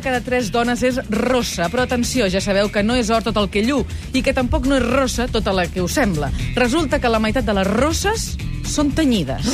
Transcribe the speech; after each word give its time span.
Cada 0.00 0.22
tres 0.24 0.48
dones 0.48 0.80
és 0.86 0.96
rossa, 1.12 1.68
però 1.68 1.84
atenció, 1.84 2.28
ja 2.32 2.40
sabeu 2.40 2.70
que 2.72 2.82
no 2.82 2.96
és 2.96 3.10
or 3.12 3.24
tot 3.26 3.36
el 3.36 3.50
que 3.52 3.60
llu 3.66 3.82
i 4.16 4.22
que 4.24 4.32
tampoc 4.32 4.64
no 4.66 4.78
és 4.78 4.86
rossa 4.86 5.28
tota 5.28 5.52
la 5.52 5.66
que 5.68 5.84
us 5.84 5.98
sembla. 5.98 6.30
Resulta 6.56 7.00
que 7.00 7.12
la 7.12 7.20
meitat 7.20 7.44
de 7.44 7.56
les 7.60 7.68
rosses 7.68 8.30
són 8.64 8.94
tenyides. 8.96 9.50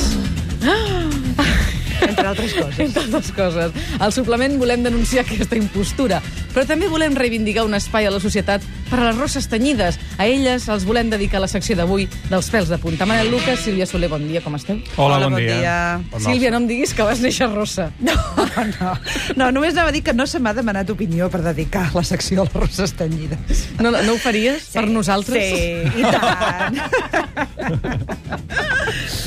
Entre 2.05 2.27
altres 2.27 2.53
coses. 2.53 2.79
Entre 2.87 3.03
altres 3.03 3.31
coses. 3.35 3.71
Al 3.99 4.13
suplement 4.13 4.57
volem 4.61 4.83
denunciar 4.85 5.23
aquesta 5.25 5.57
impostura, 5.57 6.21
però 6.53 6.65
també 6.69 6.87
volem 6.91 7.15
reivindicar 7.17 7.65
un 7.65 7.73
espai 7.77 8.07
a 8.07 8.11
la 8.13 8.19
societat 8.23 8.61
per 8.89 8.99
a 9.01 9.07
les 9.09 9.17
rosses 9.17 9.47
tenyides. 9.51 9.97
A 10.17 10.25
elles 10.29 10.67
els 10.71 10.85
volem 10.87 11.09
dedicar 11.11 11.41
la 11.43 11.49
secció 11.51 11.75
d'avui 11.75 12.07
dels 12.29 12.49
pèls 12.53 12.69
de 12.71 12.77
punta. 12.81 13.05
Manel 13.09 13.31
Lucas, 13.33 13.59
Sílvia 13.65 13.85
Soler, 13.89 14.09
bon 14.11 14.27
dia, 14.29 14.41
com 14.45 14.55
esteu? 14.55 14.77
Hola, 14.95 15.17
Hola, 15.17 15.25
bon, 15.27 15.37
bon 15.37 15.41
dia. 15.43 15.57
dia. 15.59 15.75
Bon 16.11 16.21
Sílvia, 16.23 16.51
no 16.53 16.61
em 16.63 16.67
diguis 16.69 16.93
que 16.95 17.03
vas 17.07 17.19
néixer 17.23 17.49
rossa. 17.53 17.89
No, 18.57 18.63
no. 18.79 18.91
No, 19.37 19.47
només 19.53 19.75
anava 19.75 19.91
a 19.91 19.93
dir 19.93 20.01
que 20.05 20.13
no 20.17 20.25
se 20.27 20.39
m'ha 20.41 20.53
demanat 20.57 20.89
opinió 20.89 21.27
per 21.29 21.43
dedicar 21.45 21.83
la 21.93 22.01
secció 22.07 22.41
a 22.41 22.45
les 22.47 22.55
rosses 22.55 22.93
tenyides. 22.97 23.67
No, 23.77 23.91
no 23.91 24.13
ho 24.15 24.17
faries 24.21 24.71
per 24.73 24.87
nosaltres? 24.89 25.43
Sí, 25.51 25.83
i 25.99 26.03
tant. 26.15 26.79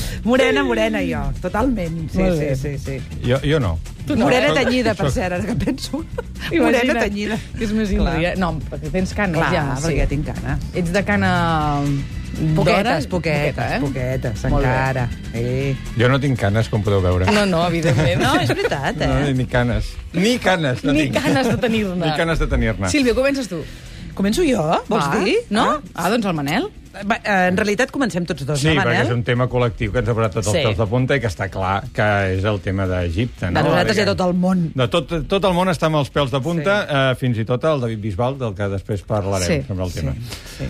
morena, 0.23 0.63
morena, 0.63 0.99
jo, 1.01 1.21
totalment. 1.41 2.09
Sí, 2.11 2.17
Molt 2.19 2.37
sí, 2.37 2.45
bé. 2.45 2.55
sí, 2.55 2.77
sí. 2.77 2.99
Jo, 3.25 3.39
jo 3.43 3.59
no. 3.59 3.77
Tu 4.07 4.15
no. 4.15 4.25
Morena 4.25 4.53
tenyida, 4.53 4.93
per 4.97 5.11
cert, 5.13 5.33
ara 5.37 5.43
que 5.45 5.53
penso. 5.55 6.03
Morena 6.51 6.95
tenyida. 6.99 7.37
Que 7.57 7.65
és 7.67 7.71
més 7.75 7.89
Clar. 7.93 8.15
indria. 8.15 8.33
No, 8.41 8.53
perquè 8.71 8.89
tens 8.91 9.13
canes 9.13 9.37
Clar, 9.37 9.53
ja. 9.53 9.65
perquè 9.83 10.07
tinc 10.09 10.25
cana. 10.31 10.57
Ets 10.73 10.91
de 10.93 11.03
cana... 11.05 11.31
Poquetes, 12.31 12.55
d'hora? 12.55 12.93
poquetes, 13.11 13.71
eh? 13.75 13.79
poquetes, 13.83 14.43
encara. 14.47 15.01
Eh. 15.35 15.75
Jo 15.99 16.07
no 16.07 16.17
tinc 16.23 16.39
canes, 16.39 16.69
com 16.71 16.81
podeu 16.81 17.01
veure. 17.03 17.27
No, 17.35 17.43
no, 17.45 17.65
evidentment. 17.67 18.21
No, 18.23 18.31
és 18.39 18.47
veritat, 18.53 18.95
No, 19.03 19.17
eh? 19.27 19.33
ni 19.35 19.45
canes. 19.51 19.91
Ni 20.15 20.37
canes 20.39 20.79
no 20.87 20.93
Ni 20.95 21.09
tinc. 21.09 21.19
ganes 21.19 21.49
de 21.51 21.57
tenir-ne. 21.59 21.99
Ni 22.05 22.13
ganes 22.17 22.39
de 22.39 22.47
tenir-ne. 22.47 22.89
Sílvia, 22.89 23.13
comences 23.13 23.51
tu. 23.51 23.59
Començo 24.15 24.43
jo, 24.47 24.63
vols 24.87 25.09
Va, 25.11 25.19
dir? 25.25 25.35
No? 25.51 25.67
Ah? 25.75 25.81
Ah, 25.93 26.09
doncs 26.09 26.25
el 26.31 26.33
Manel. 26.39 26.69
Va, 26.91 27.15
eh, 27.23 27.47
en 27.47 27.55
realitat 27.57 27.91
comencem 27.91 28.25
tots 28.27 28.45
dos, 28.45 28.59
Sí, 28.59 28.67
no, 28.67 28.81
perquè 28.81 28.85
Manel? 28.97 29.05
és 29.07 29.13
un 29.13 29.23
tema 29.23 29.47
col·lectiu 29.47 29.91
que 29.93 29.99
ens 29.99 30.09
ha 30.09 30.13
posat 30.13 30.33
tots 30.33 30.47
els 30.47 30.57
Sí. 30.57 30.63
pèls 30.65 30.77
de 30.77 30.87
punta 30.91 31.15
i 31.15 31.21
que 31.23 31.27
està 31.27 31.49
clar 31.49 31.83
que 31.93 32.07
és 32.37 32.43
el 32.43 32.59
tema 32.59 32.85
d'Egipte. 32.87 33.45
De 33.47 33.51
No? 33.51 33.63
nosaltres 33.63 33.97
i 33.97 33.99
de 34.01 34.05
tot 34.15 34.27
el 34.27 34.33
món. 34.33 34.71
De 34.75 34.87
tot, 34.87 35.13
tot 35.27 35.43
el 35.45 35.53
món 35.53 35.67
està 35.69 35.85
amb 35.87 35.95
els 36.01 36.11
pèls 36.11 36.29
de 36.31 36.41
punta, 36.41 36.81
sí. 36.87 36.95
eh, 36.95 37.15
fins 37.15 37.37
i 37.37 37.45
tot 37.45 37.63
el 37.63 37.79
David 37.81 37.99
Bisbal, 38.01 38.37
del 38.37 38.53
que 38.53 38.67
després 38.67 39.01
parlarem 39.03 39.47
Sí, 39.47 39.61
sobre 39.67 39.83
el 39.85 39.91
tema. 39.93 40.13
Sí. 40.57 40.65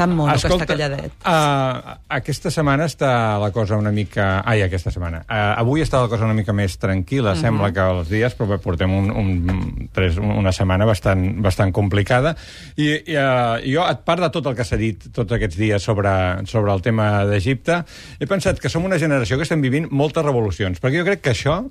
Tan 0.00 0.14
mono 0.16 0.32
que 0.32 0.48
està 0.48 0.66
calladet. 0.68 1.12
Uh, 1.20 1.96
aquesta 2.16 2.52
setmana 2.54 2.86
està 2.88 3.10
la 3.42 3.50
cosa 3.52 3.76
una 3.80 3.92
mica... 3.92 4.40
Ai, 4.48 4.62
aquesta 4.64 4.92
setmana. 4.94 5.20
Uh, 5.26 5.60
avui 5.60 5.84
està 5.84 6.00
la 6.00 6.08
cosa 6.08 6.24
una 6.24 6.36
mica 6.38 6.54
més 6.56 6.78
tranquil·la, 6.80 7.34
uh 7.34 7.36
-huh. 7.36 7.42
sembla 7.44 7.70
que 7.76 7.84
els 7.96 8.08
dies, 8.08 8.36
però 8.38 8.48
bé, 8.54 8.58
portem 8.64 8.94
un, 8.96 9.10
un, 9.10 9.88
tres, 9.92 10.16
una 10.16 10.52
setmana 10.56 10.88
bastant, 10.88 11.42
bastant 11.42 11.72
complicada. 11.72 12.34
I, 12.76 12.88
i 13.12 13.16
uh, 13.16 13.60
jo, 13.60 13.84
a 13.84 13.94
part 13.94 14.24
de 14.24 14.30
tot 14.30 14.46
el 14.46 14.56
que 14.56 14.64
s'ha 14.64 14.76
dit 14.80 15.12
tots 15.12 15.32
aquests 15.32 15.56
dies 15.56 15.82
sobre, 15.82 16.10
sobre 16.46 16.72
el 16.72 16.80
tema 16.80 17.26
d'Egipte, 17.28 17.84
he 18.18 18.26
pensat 18.26 18.58
que 18.58 18.68
som 18.68 18.84
una 18.84 18.98
generació 18.98 19.36
que 19.36 19.42
estem 19.42 19.60
vivint 19.60 19.88
moltes 19.90 20.24
revolucions, 20.24 20.80
perquè 20.80 20.98
jo 20.98 21.04
crec 21.04 21.20
que 21.20 21.36
això 21.36 21.64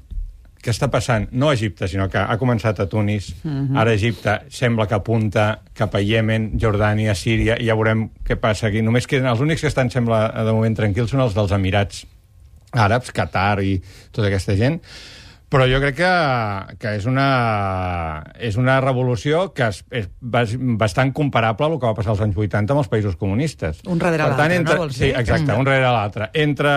que 0.61 0.71
està 0.71 0.89
passant, 0.91 1.27
no 1.31 1.49
a 1.49 1.53
Egipte, 1.53 1.87
sinó 1.87 2.09
que 2.11 2.17
ha 2.19 2.37
començat 2.37 2.79
a 2.79 2.87
Tunis, 2.91 3.29
uh 3.43 3.49
-huh. 3.51 3.77
ara 3.79 3.91
a 3.91 3.93
Egipte 3.93 4.39
sembla 4.49 4.87
que 4.87 4.95
apunta 4.95 5.61
cap 5.73 5.95
a 5.95 6.01
Iemen, 6.01 6.51
Jordània, 6.59 7.15
Síria, 7.15 7.55
i 7.59 7.65
ja 7.67 7.75
veurem 7.75 8.09
què 8.27 8.35
passa 8.35 8.67
aquí. 8.67 8.81
Només 8.81 9.07
que 9.07 9.17
els 9.17 9.39
únics 9.39 9.61
que 9.61 9.67
estan, 9.67 9.89
sembla, 9.89 10.27
de 10.45 10.51
moment 10.51 10.75
tranquils 10.75 11.09
són 11.11 11.21
els 11.21 11.33
dels 11.33 11.51
Emirats 11.51 12.05
Àrabs, 12.71 13.11
Qatar 13.11 13.63
i 13.63 13.81
tota 14.11 14.27
aquesta 14.27 14.55
gent. 14.55 14.81
Però 15.49 15.65
jo 15.65 15.79
crec 15.81 15.95
que, 15.95 16.75
que 16.77 16.95
és, 16.95 17.05
una, 17.07 18.23
és 18.39 18.55
una 18.55 18.79
revolució 18.81 19.47
que 19.51 19.67
és, 19.71 19.83
és 19.89 20.07
bas- 20.21 20.53
bastant 20.77 21.11
comparable 21.11 21.65
al 21.65 21.79
que 21.79 21.87
va 21.87 21.95
passar 21.97 22.11
als 22.11 22.21
anys 22.21 22.37
80 22.37 22.73
amb 22.75 22.83
els 22.83 22.87
països 22.91 23.15
comunistes. 23.17 23.79
Un 23.87 23.97
darrere 23.97 24.27
l'altre, 24.29 24.59
no 24.61 24.75
vols 24.77 24.95
Sí, 24.95 25.05
dir? 25.05 25.15
exacte, 25.17 25.51
un 25.53 25.65
darrere 25.65 25.89
l'altre. 25.89 26.29
Entre 26.33 26.69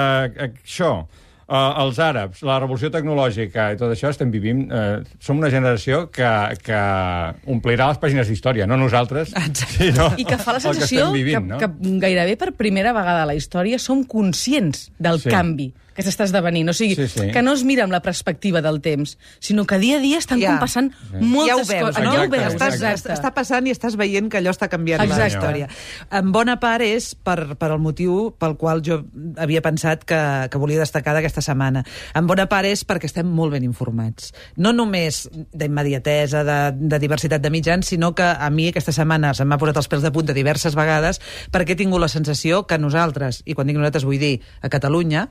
això, 0.48 1.06
uh, 1.52 1.82
els 1.84 2.00
àrabs, 2.02 2.40
la 2.48 2.56
revolució 2.62 2.88
tecnològica 2.94 3.68
i 3.74 3.78
tot 3.80 3.92
això, 3.92 4.10
estem 4.12 4.32
vivint... 4.32 4.64
Uh, 4.72 5.04
som 5.22 5.38
una 5.38 5.50
generació 5.52 6.06
que, 6.12 6.28
que 6.64 6.80
omplirà 7.52 7.90
les 7.92 8.00
pàgines 8.02 8.28
d'història, 8.30 8.66
no 8.66 8.78
nosaltres, 8.80 9.34
sinó 9.76 10.08
I 10.16 10.26
que 10.28 10.38
fa 10.40 10.56
la 10.56 10.62
que 10.62 10.66
sensació 10.70 11.06
estem 11.06 11.18
vivint, 11.20 11.52
que, 11.60 11.68
no? 11.68 11.92
que 11.92 11.98
gairebé 12.02 12.38
per 12.40 12.52
primera 12.58 12.94
vegada 12.96 13.22
a 13.26 13.28
la 13.28 13.36
història 13.38 13.78
som 13.82 14.02
conscients 14.08 14.88
del 14.98 15.20
Sí. 15.22 15.30
canvi 15.30 15.70
que 15.94 16.02
s'està 16.02 16.24
esdevenint. 16.24 16.68
O 16.68 16.72
sigui, 16.72 16.94
Sí, 16.96 17.08
sí. 17.08 17.30
que 17.32 17.42
no 17.42 17.52
es 17.52 17.64
mira 17.64 17.84
amb 17.84 17.92
la 17.92 18.00
perspectiva 18.02 18.62
del 18.62 18.80
temps, 18.80 19.18
sinó 19.40 19.64
que 19.66 19.78
dia 19.78 19.96
a 19.96 20.00
dia 20.00 20.18
estan 20.18 20.40
Ja. 20.40 20.50
com 20.50 20.60
passant 20.60 20.92
Ja 21.12 21.20
moltes 21.20 21.68
ho 21.68 21.72
veus, 21.72 21.88
coses. 21.90 22.04
no? 22.04 22.12
Ja 22.12 22.20
ho 22.20 22.24
Exacte, 22.24 22.36
veus, 22.38 22.54
Estàs, 22.54 22.74
exacte. 22.74 23.12
està 23.12 23.34
passant 23.34 23.66
i 23.66 23.70
estàs 23.70 23.96
veient 23.96 24.30
que 24.30 24.38
allò 24.38 24.50
està 24.50 24.68
canviant 24.68 24.98
la 25.00 25.04
Exacte. 25.04 25.36
història. 25.38 25.68
En 26.10 26.32
bona 26.32 26.58
part 26.60 26.82
és 26.82 27.14
per, 27.14 27.56
per 27.56 27.70
el 27.72 27.78
motiu 27.78 28.34
pel 28.38 28.56
qual 28.56 28.82
jo 28.82 29.04
havia 29.36 29.60
pensat 29.62 30.04
que, 30.04 30.48
que 30.50 30.58
volia 30.58 30.78
destacar 30.78 31.14
d'aquesta 31.14 31.40
setmana. 31.42 31.84
En 32.14 32.26
bona 32.26 32.46
part 32.48 32.66
és 32.66 32.86
perquè 32.86 33.04
estem 33.04 33.26
molt 33.26 33.52
ben 33.52 33.64
informats. 33.64 34.32
No 34.56 34.72
només 34.72 35.28
d'immediatesa, 35.52 36.42
de, 36.44 36.58
de 36.76 36.98
diversitat 36.98 37.40
de 37.42 37.50
mitjans, 37.50 37.86
sinó 37.86 38.14
que 38.14 38.22
a 38.24 38.50
mi 38.50 38.68
aquesta 38.68 38.92
setmana 38.92 39.32
se'm 39.34 39.48
m'ha 39.48 39.58
posat 39.60 39.76
els 39.80 39.88
pèls 39.90 40.02
de 40.04 40.12
punta 40.14 40.32
diverses 40.36 40.74
vegades 40.78 41.20
perquè 41.52 41.74
he 41.74 41.76
tingut 41.76 42.00
la 42.00 42.08
sensació 42.08 42.66
que 42.66 42.78
nosaltres, 42.78 43.42
i 43.46 43.54
quan 43.54 43.66
dic 43.66 43.76
nosaltres 43.76 44.04
vull 44.04 44.18
dir 44.20 44.40
a 44.62 44.68
Catalunya, 44.72 45.28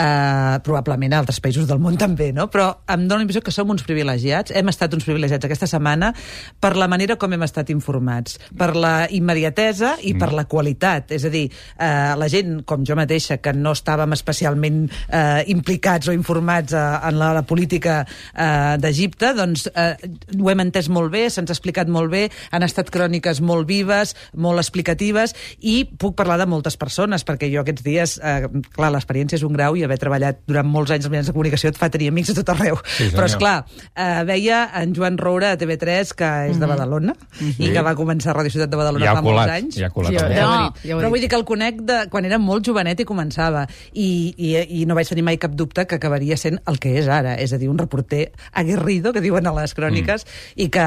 eh, 0.00 0.58
probablement 0.64 1.14
a 1.14 1.20
altres 1.22 1.40
països 1.42 1.68
del 1.68 1.80
món 1.82 1.98
també, 2.00 2.30
no? 2.36 2.48
però 2.52 2.70
em 2.90 3.06
dóna 3.06 3.20
la 3.20 3.26
impressió 3.26 3.42
que 3.44 3.54
som 3.54 3.70
uns 3.72 3.84
privilegiats, 3.86 4.54
hem 4.56 4.70
estat 4.72 4.94
uns 4.96 5.06
privilegiats 5.06 5.46
aquesta 5.46 5.68
setmana 5.70 6.12
per 6.60 6.74
la 6.80 6.88
manera 6.90 7.16
com 7.20 7.32
hem 7.34 7.44
estat 7.46 7.70
informats, 7.74 8.38
per 8.56 8.72
la 8.76 8.94
immediatesa 9.10 9.96
i 10.06 10.14
per 10.18 10.32
la 10.36 10.46
qualitat. 10.50 11.12
És 11.16 11.26
a 11.26 11.32
dir, 11.32 11.46
eh, 11.50 12.14
la 12.16 12.28
gent, 12.32 12.62
com 12.68 12.84
jo 12.86 12.96
mateixa, 12.98 13.40
que 13.42 13.52
no 13.56 13.74
estàvem 13.76 14.14
especialment 14.16 14.82
eh, 15.08 15.44
implicats 15.52 16.08
o 16.08 16.16
informats 16.16 16.74
eh, 16.76 16.84
en 17.10 17.18
la, 17.20 17.32
la 17.36 17.44
política 17.46 18.00
eh, 18.04 18.76
d'Egipte, 18.80 19.34
doncs 19.36 19.68
eh, 19.74 19.94
ho 20.38 20.50
hem 20.52 20.64
entès 20.66 20.90
molt 20.92 21.12
bé, 21.12 21.26
se'ns 21.30 21.50
ha 21.50 21.56
explicat 21.56 21.90
molt 21.90 22.12
bé, 22.12 22.26
han 22.54 22.66
estat 22.66 22.90
cròniques 22.92 23.42
molt 23.44 23.68
vives, 23.68 24.14
molt 24.34 24.62
explicatives, 24.62 25.34
i 25.60 25.82
puc 25.84 26.16
parlar 26.18 26.38
de 26.40 26.48
moltes 26.50 26.78
persones, 26.80 27.24
perquè 27.26 27.50
jo 27.52 27.64
aquests 27.64 27.84
dies, 27.86 28.16
eh, 28.22 28.48
clar, 28.74 28.92
l'experiència 28.94 29.40
és 29.40 29.46
un 29.46 29.56
grau 29.56 29.76
i 29.76 29.84
haver 29.90 29.98
treballat 30.00 30.40
durant 30.48 30.70
molts 30.70 30.94
anys 30.94 31.04
als 31.04 31.10
mitjans 31.12 31.30
de 31.32 31.34
comunicació 31.36 31.72
et 31.74 31.78
fa 31.80 31.90
tenir 31.90 32.08
amics 32.14 32.30
a 32.30 32.38
tot 32.38 32.54
arreu. 32.54 32.78
Sí, 32.86 33.08
senyor. 33.10 33.16
Però, 33.18 33.26
és 33.26 33.36
clar, 33.40 33.56
eh, 33.94 34.22
veia 34.30 34.62
en 34.80 34.94
Joan 34.96 35.18
Roura 35.18 35.52
a 35.52 35.58
TV3, 35.60 36.14
que 36.16 36.30
és 36.52 36.58
de 36.60 36.66
Badalona, 36.70 37.14
i 37.58 37.70
que 37.74 37.82
va 37.84 37.94
començar 37.98 38.30
a 38.32 38.38
Radio 38.38 38.54
Ciutat 38.54 38.70
de 38.70 38.78
Badalona 38.80 39.04
Ja 39.04 39.14
fa 39.18 39.22
molts 39.26 39.36
colat, 39.40 39.54
anys. 39.58 39.76
ja 39.80 39.86
ha 39.90 39.94
colat. 39.94 40.12
Ja- 40.14 40.20
també. 40.24 40.36
ja 40.38 40.46
No, 40.46 40.72
ja 40.84 40.94
he 40.94 41.00
però 41.00 41.10
vull 41.10 41.20
dir 41.20 41.28
que 41.32 41.36
el 41.40 41.44
conec 41.48 41.80
de 41.88 41.98
quan 42.10 42.24
era 42.28 42.38
molt 42.38 42.64
jovenet 42.66 43.00
i 43.00 43.04
començava. 43.08 43.66
I, 43.92 44.34
i, 44.36 44.82
I 44.82 44.86
no 44.86 44.94
vaig 44.94 45.08
tenir 45.08 45.24
mai 45.26 45.36
cap 45.42 45.52
dubte 45.58 45.86
que 45.86 45.96
acabaria 45.96 46.36
sent 46.36 46.60
el 46.70 46.78
que 46.78 46.94
és 47.00 47.08
ara, 47.08 47.34
és 47.40 47.52
a 47.52 47.58
dir, 47.58 47.68
un 47.70 47.78
reporter 47.78 48.30
aguerrido, 48.52 49.12
que 49.12 49.20
diuen 49.24 49.46
a 49.46 49.52
les 49.56 49.74
cròniques, 49.74 50.24
mm. 50.24 50.60
i 50.64 50.68
que 50.72 50.86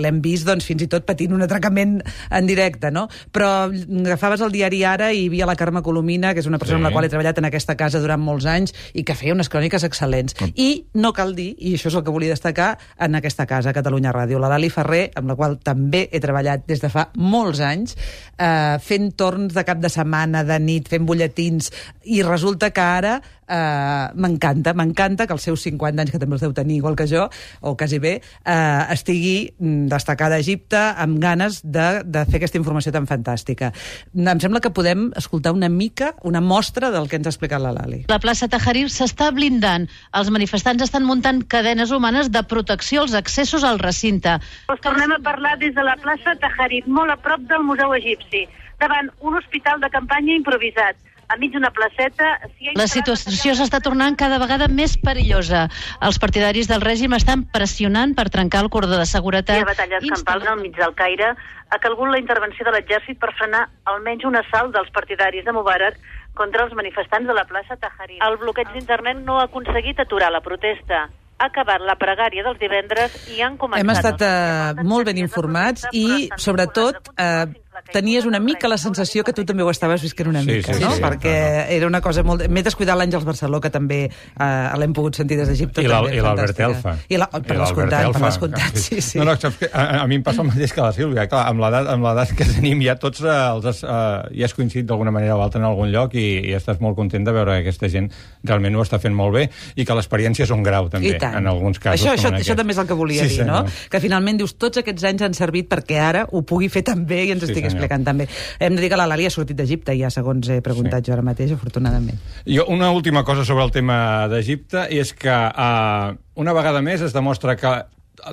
l'hem 0.00 0.20
vist 0.24 0.46
doncs, 0.48 0.64
fins 0.68 0.82
i 0.82 0.88
tot 0.88 1.04
patint 1.08 1.32
un 1.34 1.42
atracament 1.42 1.98
en 2.30 2.46
directe, 2.46 2.90
no? 2.94 3.08
Però 3.32 3.68
agafaves 3.68 4.40
el 4.44 4.52
diari 4.54 4.84
Ara 4.88 5.12
i 5.12 5.24
hi 5.24 5.26
havia 5.28 5.46
la 5.48 5.56
Carme 5.58 5.82
Colomina, 5.82 6.32
que 6.34 6.40
és 6.40 6.46
una 6.46 6.58
persona 6.58 6.78
Sí. 6.78 6.82
amb 6.84 6.86
la 6.88 6.92
qual 6.94 7.04
he 7.04 7.08
treballat 7.08 7.38
en 7.38 7.44
aquesta 7.48 7.74
casa 7.76 7.98
durant 8.00 8.20
molts 8.20 8.37
anys 8.46 8.74
i 8.94 9.04
que 9.04 9.16
feia 9.18 9.34
unes 9.34 9.50
cròniques 9.50 9.84
excel·lents. 9.86 10.36
Mm. 10.38 10.52
I 10.54 11.00
no 11.02 11.12
cal 11.16 11.34
dir, 11.34 11.54
i 11.58 11.74
això 11.74 11.90
és 11.90 11.98
el 11.98 12.04
que 12.06 12.14
volia 12.14 12.34
destacar, 12.34 12.76
en 12.98 13.18
aquesta 13.18 13.46
casa, 13.46 13.74
Catalunya 13.74 14.12
Ràdio, 14.14 14.38
la 14.38 14.52
Lali 14.52 14.70
Ferrer, 14.70 15.08
amb 15.18 15.32
la 15.32 15.38
qual 15.38 15.58
també 15.64 16.06
he 16.12 16.20
treballat 16.20 16.66
des 16.68 16.82
de 16.84 16.92
fa 16.92 17.08
molts 17.16 17.60
anys, 17.64 17.96
eh, 18.38 18.76
fent 18.84 19.10
torns 19.16 19.54
de 19.54 19.64
cap 19.64 19.80
de 19.82 19.90
setmana, 19.92 20.44
de 20.44 20.58
nit, 20.62 20.88
fent 20.88 21.06
butlletins, 21.08 21.72
i 22.04 22.22
resulta 22.22 22.70
que 22.70 22.84
ara 22.84 23.18
eh, 23.48 24.06
m'encanta, 24.14 24.74
m'encanta 24.76 25.26
que 25.26 25.34
els 25.36 25.46
seus 25.48 25.64
50 25.66 26.04
anys, 26.04 26.12
que 26.12 26.20
també 26.20 26.36
els 26.36 26.44
deu 26.44 26.54
tenir 26.56 26.78
igual 26.78 26.96
que 26.96 27.08
jo, 27.10 27.26
o 27.60 27.74
quasi 27.76 27.98
bé, 27.98 28.18
eh, 28.44 28.82
estigui 28.94 29.54
mm, 29.58 29.88
destacada 29.92 30.36
a 30.36 30.44
Egipte 30.44 30.78
amb 30.78 31.18
ganes 31.22 31.60
de, 31.64 32.04
de 32.04 32.24
fer 32.28 32.40
aquesta 32.40 32.60
informació 32.60 32.92
tan 32.94 33.08
fantàstica. 33.10 33.72
Em 34.14 34.42
sembla 34.42 34.62
que 34.64 34.72
podem 34.74 35.08
escoltar 35.16 35.54
una 35.56 35.70
mica, 35.72 36.12
una 36.22 36.40
mostra 36.44 36.92
del 36.94 37.08
que 37.08 37.18
ens 37.18 37.28
ha 37.28 37.34
explicat 37.34 37.62
la 37.62 37.72
Lali. 37.74 38.04
La 38.12 38.20
plaça 38.22 38.48
Tahrir 38.48 38.86
s'està 38.92 39.30
blindant. 39.34 39.88
Els 40.18 40.30
manifestants 40.34 40.84
estan 40.84 41.06
muntant 41.08 41.42
cadenes 41.48 41.92
humanes 41.94 42.30
de 42.34 42.42
protecció 42.44 43.02
als 43.02 43.16
accessos 43.18 43.64
al 43.64 43.80
recinte. 43.82 44.38
Us 44.72 44.80
tornem 44.84 45.12
a 45.16 45.20
parlar 45.24 45.56
des 45.58 45.74
de 45.74 45.84
la 45.84 45.96
plaça 46.00 46.36
Taharit, 46.40 46.86
molt 46.86 47.12
a 47.12 47.18
prop 47.20 47.44
del 47.50 47.64
Museu 47.66 47.94
Egipci, 47.96 48.46
davant 48.80 49.10
un 49.20 49.38
hospital 49.38 49.80
de 49.82 49.90
campanya 49.90 50.36
improvisat. 50.36 51.07
Enmig 51.34 51.52
d'una 51.52 51.70
placeta... 51.76 52.28
ha 52.40 52.72
La 52.78 52.86
situació 52.88 53.52
s'està 53.58 53.82
tornant 53.84 54.16
cada 54.16 54.38
vegada 54.40 54.68
més 54.72 54.96
perillosa. 54.96 55.66
Els 56.00 56.18
partidaris 56.22 56.70
del 56.70 56.80
règim 56.80 57.12
estan 57.12 57.44
pressionant 57.52 58.14
per 58.16 58.28
trencar 58.32 58.62
el 58.64 58.70
cordó 58.72 58.96
de 58.96 59.04
Hi 59.04 59.12
seguretat. 59.12 59.60
ha 59.60 59.68
batalles 59.68 60.08
campals 60.08 60.46
al 60.48 60.60
mig 60.62 60.76
del 60.76 60.94
Caire. 60.96 61.34
Ha 61.68 61.78
calgut 61.84 62.08
la 62.08 62.18
intervenció 62.22 62.64
de 62.64 62.72
l'exèrcit 62.72 63.20
per 63.20 63.34
frenar 63.36 63.66
almenys 63.84 64.24
un 64.24 64.40
assalt 64.40 64.72
dels 64.72 64.88
partidaris 64.90 65.44
de 65.44 65.52
Mubarak 65.52 66.00
contra 66.34 66.64
els 66.64 66.72
manifestants 66.72 67.28
de 67.28 67.34
la 67.36 67.44
plaça 67.44 67.76
Tahrir. 67.76 68.22
El 68.24 68.38
bloqueig 68.40 68.72
d'internet 68.72 69.20
no 69.20 69.40
ha 69.40 69.48
aconseguit 69.50 70.00
aturar 70.00 70.32
la 70.32 70.40
protesta. 70.40 71.08
ha 71.38 71.46
acabat 71.46 71.80
la 71.86 71.94
pregària 71.94 72.42
dels 72.42 72.58
divendres 72.58 73.14
i 73.30 73.42
han 73.46 73.56
començat... 73.58 73.84
Hem 73.84 73.92
estat 73.92 74.22
eh, 74.26 74.82
molt 74.82 75.06
ben 75.06 75.20
informats 75.22 75.84
i, 75.94 76.28
sobretot, 76.36 77.12
eh, 77.14 77.46
tenies 77.92 78.24
una 78.26 78.38
mica 78.40 78.68
la 78.68 78.78
sensació 78.78 79.24
que 79.24 79.32
tu 79.32 79.44
també 79.48 79.62
ho 79.62 79.70
estaves 79.70 80.02
visquent 80.02 80.28
una 80.28 80.42
Sí, 80.42 80.50
mica, 80.58 80.74
sí, 80.74 80.82
no? 80.82 80.92
sí, 80.94 81.02
Perquè 81.02 81.32
no, 81.34 81.64
era 81.78 81.86
una 81.86 82.00
cosa 82.00 82.22
molt... 82.22 82.46
M'he 82.48 82.62
descuidat 82.62 82.96
l'Àngels 82.98 83.24
Barceló, 83.26 83.60
que 83.60 83.70
també 83.70 84.00
eh, 84.08 84.78
l'hem 84.78 84.92
pogut 84.96 85.16
sentir 85.16 85.36
des 85.40 85.48
d'Egipte. 85.48 85.82
I 85.82 85.88
l'Al- 85.90 86.06
també, 86.08 86.18
i 86.18 86.22
l'Albert. 86.24 86.60
Elfa. 86.68 86.96
I 87.08 87.16
la, 87.20 87.26
per 87.32 87.56
descomptat, 87.58 88.10
per 88.12 88.22
descomptat, 88.24 88.76
sí, 88.78 89.00
sí. 89.04 89.18
No, 89.18 89.24
no, 89.28 89.36
saps 89.40 89.56
que 89.62 89.70
a, 89.72 90.02
a 90.02 90.06
mi 90.10 90.18
em 90.18 90.22
passa 90.26 90.42
el 90.42 90.48
mateix 90.50 90.72
que 90.74 90.82
la 90.84 90.92
Sílvia. 90.96 91.26
Clar, 91.30 91.44
amb 91.50 91.62
l'edat 91.64 91.88
amb 91.94 92.04
l'edat 92.08 92.32
que 92.38 92.46
tenim 92.48 92.82
ja 92.84 92.96
tots 93.00 93.22
eh, 93.24 93.32
els 93.54 93.66
has, 93.70 93.82
eh, 93.84 94.38
ja 94.40 94.48
has 94.48 94.54
coincidit 94.56 94.86
d'alguna 94.88 95.12
manera 95.14 95.36
o 95.36 95.42
altra 95.44 95.60
en 95.62 95.66
algun 95.68 95.92
lloc 95.94 96.14
i, 96.18 96.26
i 96.50 96.54
estàs 96.58 96.80
molt 96.84 96.96
content 96.98 97.24
de 97.26 97.32
veure 97.36 97.58
que 97.58 97.66
aquesta 97.68 97.88
gent 97.92 98.10
realment 98.44 98.76
ho 98.78 98.82
està 98.84 98.98
fent 99.02 99.14
molt 99.16 99.34
bé 99.36 99.46
i 99.76 99.84
que 99.88 99.96
l'experiència 99.98 100.46
és 100.46 100.52
un 100.54 100.62
grau, 100.66 100.88
també, 100.92 101.14
en 101.18 101.46
alguns 101.50 101.78
casos. 101.82 102.06
Això, 102.06 102.14
això, 102.16 102.34
això 102.38 102.56
també 102.58 102.74
és 102.76 102.82
el 102.82 102.86
que 102.90 102.96
volia 102.98 103.24
Sí, 103.26 103.36
dir, 103.38 103.46
no? 103.46 103.62
senyor. 103.64 103.88
Que 103.90 104.00
finalment 104.00 104.38
dius, 104.40 104.54
tots 104.58 104.78
aquests 104.82 105.04
anys 105.10 105.22
han 105.28 105.34
servit 105.36 105.68
perquè 105.70 105.98
ara 106.02 106.26
ho 106.32 106.42
pugui 106.46 106.68
fer 106.72 106.82
tan 106.86 107.04
bé 107.08 107.24
i 107.26 107.32
ens 107.34 107.44
Sí, 107.44 107.52
estigui 107.52 107.67
senyor. 107.70 107.84
explicant 107.84 108.04
tan 108.04 108.18
bé. 108.18 108.28
Hem 108.58 108.76
de 108.76 108.82
dir 108.82 108.90
que 108.90 108.96
la 108.96 109.06
Lali 109.06 109.26
ha 109.26 109.30
sortit 109.30 109.56
d'Egipte, 109.56 109.94
ja 109.98 110.10
segons 110.10 110.48
he 110.48 110.60
preguntat 110.60 111.04
Sí. 111.04 111.10
jo 111.10 111.12
ara 111.14 111.22
mateix, 111.22 111.52
afortunadament. 111.52 112.18
Jo, 112.46 112.64
una 112.68 112.90
última 112.90 113.24
cosa 113.24 113.44
sobre 113.44 113.64
el 113.64 113.70
tema 113.70 114.28
d'Egipte 114.28 114.86
és 114.90 115.12
que 115.14 115.30
uh, 115.30 116.16
una 116.34 116.52
vegada 116.52 116.82
més 116.82 117.00
es 117.02 117.12
demostra 117.12 117.56
que 117.56 117.84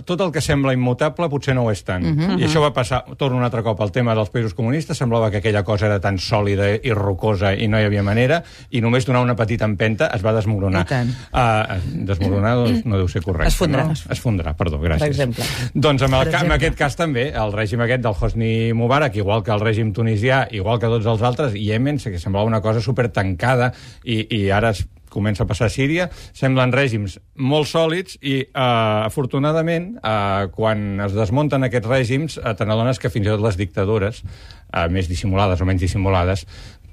tot 0.05 0.21
el 0.21 0.31
que 0.31 0.41
sembla 0.41 0.73
immutable 0.73 1.29
potser 1.29 1.55
no 1.55 1.65
ho 1.65 1.71
és 1.71 1.83
tant. 1.83 2.05
Uh 2.05 2.15
-huh. 2.15 2.39
I 2.39 2.45
això 2.45 2.61
va 2.61 2.73
passar, 2.73 3.03
torno 3.17 3.37
un 3.37 3.43
altre 3.43 3.63
cop 3.63 3.79
al 3.81 3.91
tema 3.91 4.15
dels 4.15 4.31
països 4.31 4.53
comunistes, 4.53 4.97
semblava 4.97 5.31
que 5.31 5.37
aquella 5.37 5.63
cosa 5.63 5.85
era 5.85 5.99
tan 5.99 6.17
sòlida 6.17 6.79
i 6.83 6.91
rocosa 6.93 7.53
i 7.53 7.67
no 7.67 7.79
hi 7.79 7.83
havia 7.85 8.03
manera, 8.03 8.43
i 8.69 8.81
només 8.81 9.05
donar 9.05 9.21
una 9.21 9.35
petita 9.35 9.65
empenta 9.65 10.07
es 10.07 10.23
va 10.25 10.33
desmoronar. 10.33 10.85
Uh, 11.33 12.05
desmoronar 12.05 12.55
doncs, 12.55 12.85
no 12.85 12.97
deu 12.97 13.07
ser 13.07 13.21
correcte. 13.21 13.47
Esfondrar. 13.47 13.87
No? 13.87 13.93
Esfondrar, 14.09 14.55
perdó, 14.55 14.79
gràcies. 14.79 14.99
Per 14.99 15.09
exemple. 15.09 15.43
Doncs 15.73 16.01
amb, 16.01 16.13
el, 16.13 16.19
Per 16.19 16.31
ca- 16.31 16.37
en 16.37 16.45
exemple. 16.45 16.55
aquest 16.55 16.77
cas 16.77 16.95
també, 16.95 17.29
el 17.29 17.53
règim 17.53 17.81
aquest 17.81 18.01
del 18.01 18.13
Hosni 18.19 18.73
Mubarak, 18.73 19.15
igual 19.15 19.43
que 19.43 19.51
el 19.51 19.59
règim 19.59 19.93
tunisià, 19.93 20.47
igual 20.51 20.79
que 20.79 20.87
tots 20.87 21.05
els 21.05 21.21
altres, 21.21 21.53
Yemen, 21.53 21.97
que 21.97 22.19
semblava 22.19 22.45
una 22.45 22.61
cosa 22.61 22.81
super 22.81 23.09
tancada 23.09 23.73
i, 24.03 24.25
i 24.29 24.49
ara 24.49 24.69
es 24.69 24.87
comença 25.15 25.45
a 25.45 25.50
passar 25.50 25.69
a 25.69 25.73
Síria, 25.73 26.09
semblen 26.35 26.75
règims 26.75 27.17
molt 27.39 27.69
sòlids 27.71 28.19
i, 28.21 28.41
eh, 28.44 29.07
afortunadament, 29.07 29.95
eh, 29.97 30.47
quan 30.56 31.01
es 31.07 31.15
desmunten 31.15 31.63
aquests 31.63 31.89
règims, 31.89 32.38
eh, 32.38 32.53
te 32.53 32.67
n'adones 32.67 33.00
que 33.00 33.09
fins 33.13 33.27
i 33.27 33.33
tot 33.33 33.44
les 33.47 33.57
dictadures, 33.57 34.21
eh, 34.21 34.88
més 34.89 35.09
dissimulades 35.09 35.62
o 35.62 35.65
menys 35.65 35.81
dissimulades, 35.88 36.45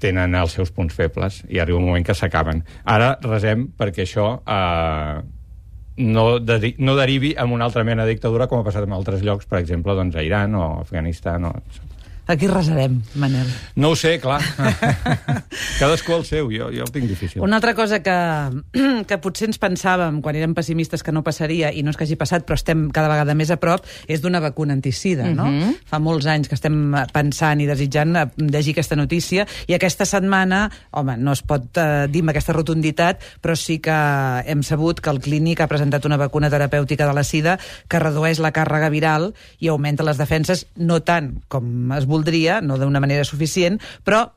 tenen 0.03 0.35
els 0.35 0.57
seus 0.57 0.71
punts 0.71 0.95
febles 0.95 1.43
i 1.49 1.59
arriba 1.59 1.79
un 1.79 1.87
moment 1.87 2.05
que 2.05 2.15
s'acaben. 2.17 2.63
Ara 2.83 3.13
resem 3.23 3.69
perquè 3.77 4.03
això 4.07 4.41
eh, 4.43 5.21
no, 5.97 6.39
de, 6.39 6.73
no 6.79 6.95
derivi 6.95 7.33
en 7.37 7.51
una 7.51 7.65
altra 7.65 7.83
mena 7.83 8.05
de 8.05 8.15
dictadura 8.15 8.47
com 8.47 8.61
ha 8.61 8.67
passat 8.67 8.87
en 8.87 8.95
altres 8.95 9.23
llocs, 9.25 9.47
per 9.49 9.61
exemple, 9.61 9.95
doncs, 9.95 10.17
a 10.17 10.23
Iran 10.25 10.55
o 10.59 10.65
Afganistan. 10.81 11.45
O... 11.49 11.53
Aquí 12.25 12.47
resarem, 12.47 13.01
Manel. 13.19 13.47
No 13.75 13.89
ho 13.91 13.95
sé, 13.99 14.15
clar. 14.23 14.39
Cadascú 15.79 16.13
el 16.15 16.23
seu, 16.23 16.47
jo, 16.53 16.69
jo 16.71 16.85
el 16.85 16.91
tinc 16.95 17.09
difícil. 17.11 17.41
Una 17.43 17.57
altra 17.59 17.73
cosa 17.75 17.99
que, 17.99 18.15
que 19.09 19.17
potser 19.19 19.49
ens 19.49 19.59
pensàvem 19.59 20.21
quan 20.23 20.37
érem 20.39 20.53
pessimistes 20.55 21.03
que 21.03 21.11
no 21.11 21.23
passaria, 21.25 21.73
i 21.75 21.83
no 21.83 21.91
és 21.91 21.99
que 21.99 22.07
hagi 22.07 22.15
passat, 22.19 22.45
però 22.47 22.55
estem 22.55 22.85
cada 22.95 23.09
vegada 23.11 23.35
més 23.35 23.51
a 23.51 23.57
prop, 23.59 23.83
és 24.07 24.23
d'una 24.23 24.39
vacuna 24.43 24.71
anticida, 24.77 25.27
no? 25.35 25.49
Fa 25.89 25.99
molts 25.99 26.29
anys 26.31 26.47
que 26.47 26.55
estem 26.55 26.95
pensant 27.11 27.59
i 27.59 27.67
desitjant 27.67 28.15
eh, 28.15 28.25
llegir 28.39 28.77
aquesta 28.77 28.95
notícia, 28.95 29.43
i 29.67 29.75
aquesta 29.75 30.07
setmana, 30.07 30.69
home, 30.95 31.17
no 31.19 31.35
es 31.35 31.43
pot 31.43 31.75
eh, 31.75 32.07
dir 32.07 32.23
amb 32.23 32.31
aquesta 32.31 32.55
rotunditat, 32.55 33.27
però 33.43 33.57
sí 33.59 33.81
que 33.83 33.99
hem 34.47 34.63
sabut 34.63 35.03
que 35.03 35.11
el 35.11 35.19
Clínic 35.19 35.59
ha 35.59 35.67
presentat 35.67 36.07
una 36.07 36.21
vacuna 36.21 36.51
terapèutica 36.53 37.03
de 37.09 37.19
la 37.19 37.27
sida 37.27 37.57
que 37.91 37.99
redueix 37.99 38.39
la 38.39 38.55
càrrega 38.55 38.87
viral 38.93 39.33
i 39.59 39.67
augmenta 39.67 40.07
les 40.07 40.23
defenses, 40.23 40.67
no 40.79 41.01
tant 41.03 41.33
com 41.51 41.91
es 41.97 42.07
voldria, 42.13 42.61
no 42.61 42.77
d'una 42.77 43.03
manera 43.03 43.25
suficient, 43.27 43.81
però 44.05 44.27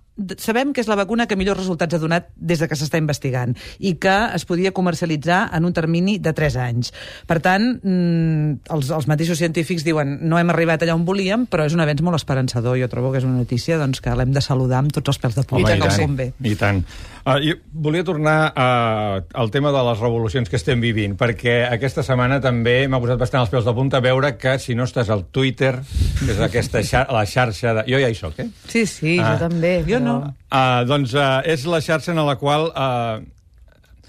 sabem 0.41 0.73
que 0.73 0.81
és 0.81 0.89
la 0.89 0.97
vacuna 0.97 1.27
que 1.29 1.37
millors 1.37 1.59
resultats 1.61 1.95
ha 1.95 2.01
donat 2.01 2.31
des 2.37 2.61
de 2.63 2.69
que 2.69 2.77
s'està 2.79 2.99
investigant 3.01 3.53
i 3.79 3.95
que 4.01 4.15
es 4.35 4.47
podia 4.49 4.73
comercialitzar 4.73 5.43
en 5.57 5.69
un 5.69 5.75
termini 5.77 6.17
de 6.23 6.33
3 6.33 6.57
anys. 6.65 6.93
Per 7.29 7.39
tant, 7.45 7.67
mm, 7.83 8.73
els, 8.73 8.91
els 8.97 9.09
mateixos 9.11 9.39
científics 9.39 9.85
diuen 9.85 10.19
no 10.23 10.41
hem 10.41 10.53
arribat 10.55 10.83
allà 10.83 10.97
on 10.97 11.05
volíem, 11.05 11.47
però 11.51 11.67
és 11.69 11.77
un 11.77 11.85
avenç 11.85 12.01
molt 12.07 12.17
esperançador. 12.17 12.79
Jo 12.81 12.89
trobo 12.89 13.13
que 13.13 13.21
és 13.21 13.29
una 13.29 13.37
notícia 13.37 13.79
doncs, 13.79 14.01
que 14.01 14.17
l'hem 14.17 14.33
de 14.33 14.41
saludar 14.41 14.81
amb 14.85 14.97
tots 14.97 15.13
els 15.13 15.21
pèls 15.21 15.37
de 15.37 15.45
i 15.45 15.81
com 15.85 16.01
convé. 16.09 16.33
I 16.41 16.57
tant. 16.57 16.83
Uh, 17.27 17.41
jo 17.43 17.57
volia 17.75 18.05
tornar 18.07 18.53
uh, 18.55 19.25
al 19.35 19.49
tema 19.51 19.73
de 19.75 19.81
les 19.89 19.99
revolucions 19.99 20.47
que 20.47 20.55
estem 20.61 20.79
vivint, 20.79 21.17
perquè 21.19 21.57
aquesta 21.67 22.05
setmana 22.07 22.37
també 22.39 22.85
m'ha 22.87 23.01
posat 23.03 23.19
bastant 23.19 23.43
els 23.43 23.51
pèls 23.51 23.67
de 23.67 23.73
punta 23.75 23.99
veure 24.05 24.31
que 24.39 24.53
si 24.63 24.77
no 24.79 24.85
estàs 24.87 25.11
al 25.11 25.25
Twitter, 25.35 25.73
que 26.21 26.29
és 26.37 26.43
aquesta 26.47 26.85
xar 26.87 27.03
la 27.11 27.25
xarxa 27.27 27.73
de... 27.81 27.83
Jo 27.91 27.99
ja 27.99 28.11
hi 28.13 28.15
soc, 28.15 28.39
eh? 28.45 28.47
Sí, 28.71 28.85
sí, 28.87 29.17
Ah. 29.19 29.33
jo 29.33 29.49
també. 29.49 29.73
Jo 29.89 29.99
no. 29.99 30.21
Uh, 30.53 30.85
doncs 30.87 31.17
uh, 31.19 31.41
és 31.43 31.67
la 31.67 31.81
xarxa 31.83 32.15
en 32.15 32.23
la 32.23 32.37
qual... 32.39 32.69
Uh, 32.71 33.27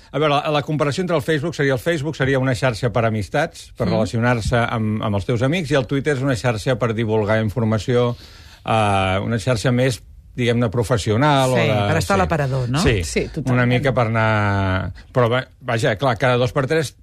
a 0.08 0.19
veure, 0.22 0.30
la, 0.36 0.44
la 0.54 0.62
comparació 0.64 1.02
entre 1.04 1.18
el 1.18 1.25
Facebook 1.25 1.56
seria 1.58 1.74
el 1.74 1.81
Facebook 1.81 2.16
seria 2.16 2.38
una 2.40 2.54
xarxa 2.56 2.92
per 2.94 3.02
amistats, 3.10 3.72
per 3.78 3.90
relacionar-se 3.90 4.62
amb, 4.62 5.02
amb 5.04 5.18
els 5.18 5.25
teus 5.28 5.42
amics, 5.44 5.74
i 5.74 5.80
el 5.81 5.90
Twitter 5.90 6.14
és 6.16 6.22
una 6.24 6.38
xarxa 6.38 6.78
per 6.78 6.94
divulgar 6.94 7.42
informació, 7.42 8.12
uh, 8.14 9.18
una 9.25 9.42
xarxa 9.42 9.74
més 9.74 10.00
diguem-ne, 10.38 10.69
professional. 10.74 11.51
Sí, 11.56 11.66
o 11.66 11.74
de, 11.74 11.84
per 11.89 11.98
estar 12.00 12.16
a 12.16 12.22
l'aparador, 12.22 12.69
no? 12.69 12.80
Sí, 12.84 13.01
Sí, 13.04 13.25
totalment. 13.28 13.54
una 13.57 13.66
mica 13.66 13.94
per 13.98 14.07
anar... 14.12 14.94
Però, 15.12 15.28
va- 15.34 15.48
vaja, 15.62 15.95
clar, 15.98 16.16
cada 16.22 16.38
dos 16.38 16.54
per 16.54 16.68
tres 16.69 16.95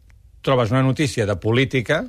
trobes 0.44 0.70
una 0.70 0.82
notícia 0.84 1.24
de 1.26 1.34
política 1.40 2.04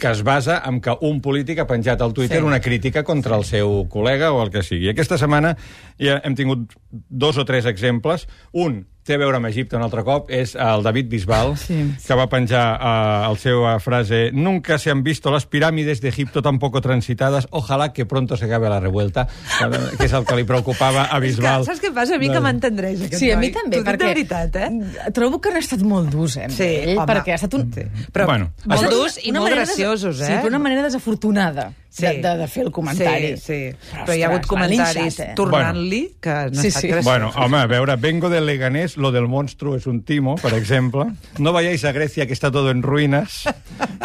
que 0.00 0.08
es 0.10 0.22
basa 0.24 0.62
en 0.66 0.80
que 0.80 0.94
un 1.04 1.20
polític 1.20 1.58
ha 1.60 1.66
penjat 1.68 2.00
al 2.00 2.14
Twitter 2.16 2.38
Sí. 2.38 2.42
sí. 2.42 2.46
una 2.48 2.60
crítica 2.64 3.02
contra 3.04 3.36
el 3.36 3.44
seu 3.44 3.84
col·lega 3.92 4.30
o 4.32 4.40
el 4.42 4.48
que 4.50 4.62
sigui. 4.64 4.88
Aquesta 4.88 5.18
setmana 5.20 5.52
ja 6.00 6.20
hem 6.24 6.34
tingut 6.34 6.72
dos 6.90 7.36
o 7.36 7.44
tres 7.44 7.66
exemples. 7.68 8.24
Un 8.52 8.86
té 9.04 9.14
a 9.16 9.18
veure 9.18 9.38
amb 9.40 9.46
Egipte 9.48 9.76
un 9.76 9.82
altre 9.82 10.02
cop, 10.04 10.28
és 10.30 10.52
el 10.54 10.82
David 10.84 11.08
Bisbal, 11.10 11.56
Sí. 11.58 11.78
que 12.06 12.14
va 12.14 12.28
penjar 12.28 12.64
uh, 12.76 13.30
el 13.30 13.38
seu 13.40 13.62
uh, 13.64 13.78
frase 13.80 14.30
Nunca 14.32 14.78
se 14.78 14.90
han 14.90 15.02
visto 15.02 15.30
las 15.32 15.46
pirámides 15.46 16.00
de 16.00 16.08
Egipto 16.10 16.42
tampoco 16.42 16.80
transitadas, 16.80 17.48
ojalá 17.50 17.92
que 17.92 18.04
pronto 18.06 18.36
se 18.36 18.44
acabe 18.44 18.68
la 18.68 18.78
revuelta, 18.78 19.26
que 19.98 20.04
és 20.06 20.12
el 20.12 20.24
que 20.28 20.36
li 20.36 20.44
preocupava 20.44 21.06
a 21.10 21.18
Bisbal. 21.18 21.62
És 21.62 21.68
que, 21.68 21.74
saps 21.74 21.82
què 21.88 21.92
passa? 21.96 22.14
A 22.16 22.22
mi 22.22 22.28
que 22.30 22.40
m'entendreix, 22.44 23.00
aquest 23.08 23.20
Sí, 23.22 23.30
a 23.32 23.38
mi 23.40 23.48
noi. 23.50 23.56
també, 23.56 23.82
perquè... 23.82 23.98
De 24.04 24.12
veritat, 24.14 24.56
eh? 24.56 25.10
Trobo 25.16 25.40
que 25.40 25.50
han 25.50 25.58
estat 25.62 25.82
molt 25.82 26.10
durs, 26.12 26.36
eh, 26.36 26.48
Sí, 26.52 26.68
ell, 26.84 26.96
home. 26.98 27.08
perquè 27.10 27.32
ha 27.34 27.40
estat 27.40 27.54
un... 27.58 27.66
Sí. 27.72 27.88
Però 28.12 28.26
Bueno, 28.30 28.52
molt 28.66 28.82
això- 28.82 28.90
durs 28.94 29.18
i 29.24 29.32
molt 29.32 29.44
manera 29.48 29.64
graciosos, 29.64 30.20
eh? 30.20 30.26
Sí, 30.26 30.32
però 30.44 30.52
una 30.54 30.58
manera 30.62 30.82
desafortunada 30.86 31.72
Sí. 31.90 32.06
de, 32.06 32.22
de, 32.22 32.36
de 32.38 32.46
fer 32.46 32.62
el 32.66 32.70
comentari. 32.70 33.36
Sí, 33.36 33.42
sí. 33.42 33.76
Però, 33.90 34.04
Però, 34.06 34.14
hi 34.14 34.22
ha 34.22 34.28
hagut 34.30 34.46
comentaris 34.46 35.18
eh? 35.20 35.32
tornant-li 35.34 36.00
que 36.22 36.34
no 36.52 36.60
Sí, 36.60 36.68
ha 36.68 36.68
estat 36.68 36.82
sí. 36.82 36.88
graciosos. 36.88 37.04
Bueno, 37.04 37.32
home, 37.34 37.58
a 37.58 37.66
veure, 37.66 37.96
vengo 37.96 38.30
del 38.30 38.46
Leganés, 38.46 38.96
lo 38.96 39.10
del 39.10 39.26
monstruo 39.26 39.74
es 39.74 39.86
un 39.88 40.02
timo, 40.04 40.36
por 40.36 40.54
ejemplo. 40.54 41.10
No 41.38 41.52
vayáis 41.52 41.84
a 41.84 41.90
Grecia, 41.92 42.26
que 42.28 42.32
está 42.32 42.50
todo 42.52 42.70
en 42.70 42.82
ruinas. 42.82 43.42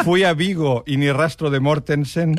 Fui 0.04 0.24
a 0.24 0.34
Vigo 0.34 0.82
y 0.86 0.96
ni 0.96 1.12
rastro 1.12 1.48
de 1.50 1.60
Mortensen. 1.60 2.34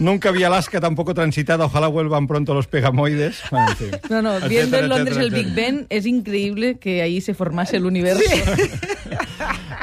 Nunca 0.00 0.32
vi 0.32 0.42
Alaska 0.42 0.80
tampoco 0.80 1.14
transitada, 1.14 1.66
ojalá 1.66 1.86
vuelvan 1.86 2.26
pronto 2.26 2.52
los 2.52 2.66
pegamoides. 2.66 3.36
Bueno, 3.50 3.68
en 3.70 3.76
fin. 3.76 3.90
No, 4.10 4.22
no, 4.22 4.30
Etcétera, 4.38 4.48
viendo 4.48 4.78
en 4.78 4.88
Londres 4.88 5.16
etcétera, 5.18 5.38
el 5.38 5.44
Big. 5.44 5.54
Ben, 5.54 5.86
es 5.88 6.04
increíble 6.06 6.78
que 6.78 7.00
ahí 7.02 7.20
se 7.20 7.32
formase 7.34 7.76
el 7.76 7.84
universo. 7.86 8.22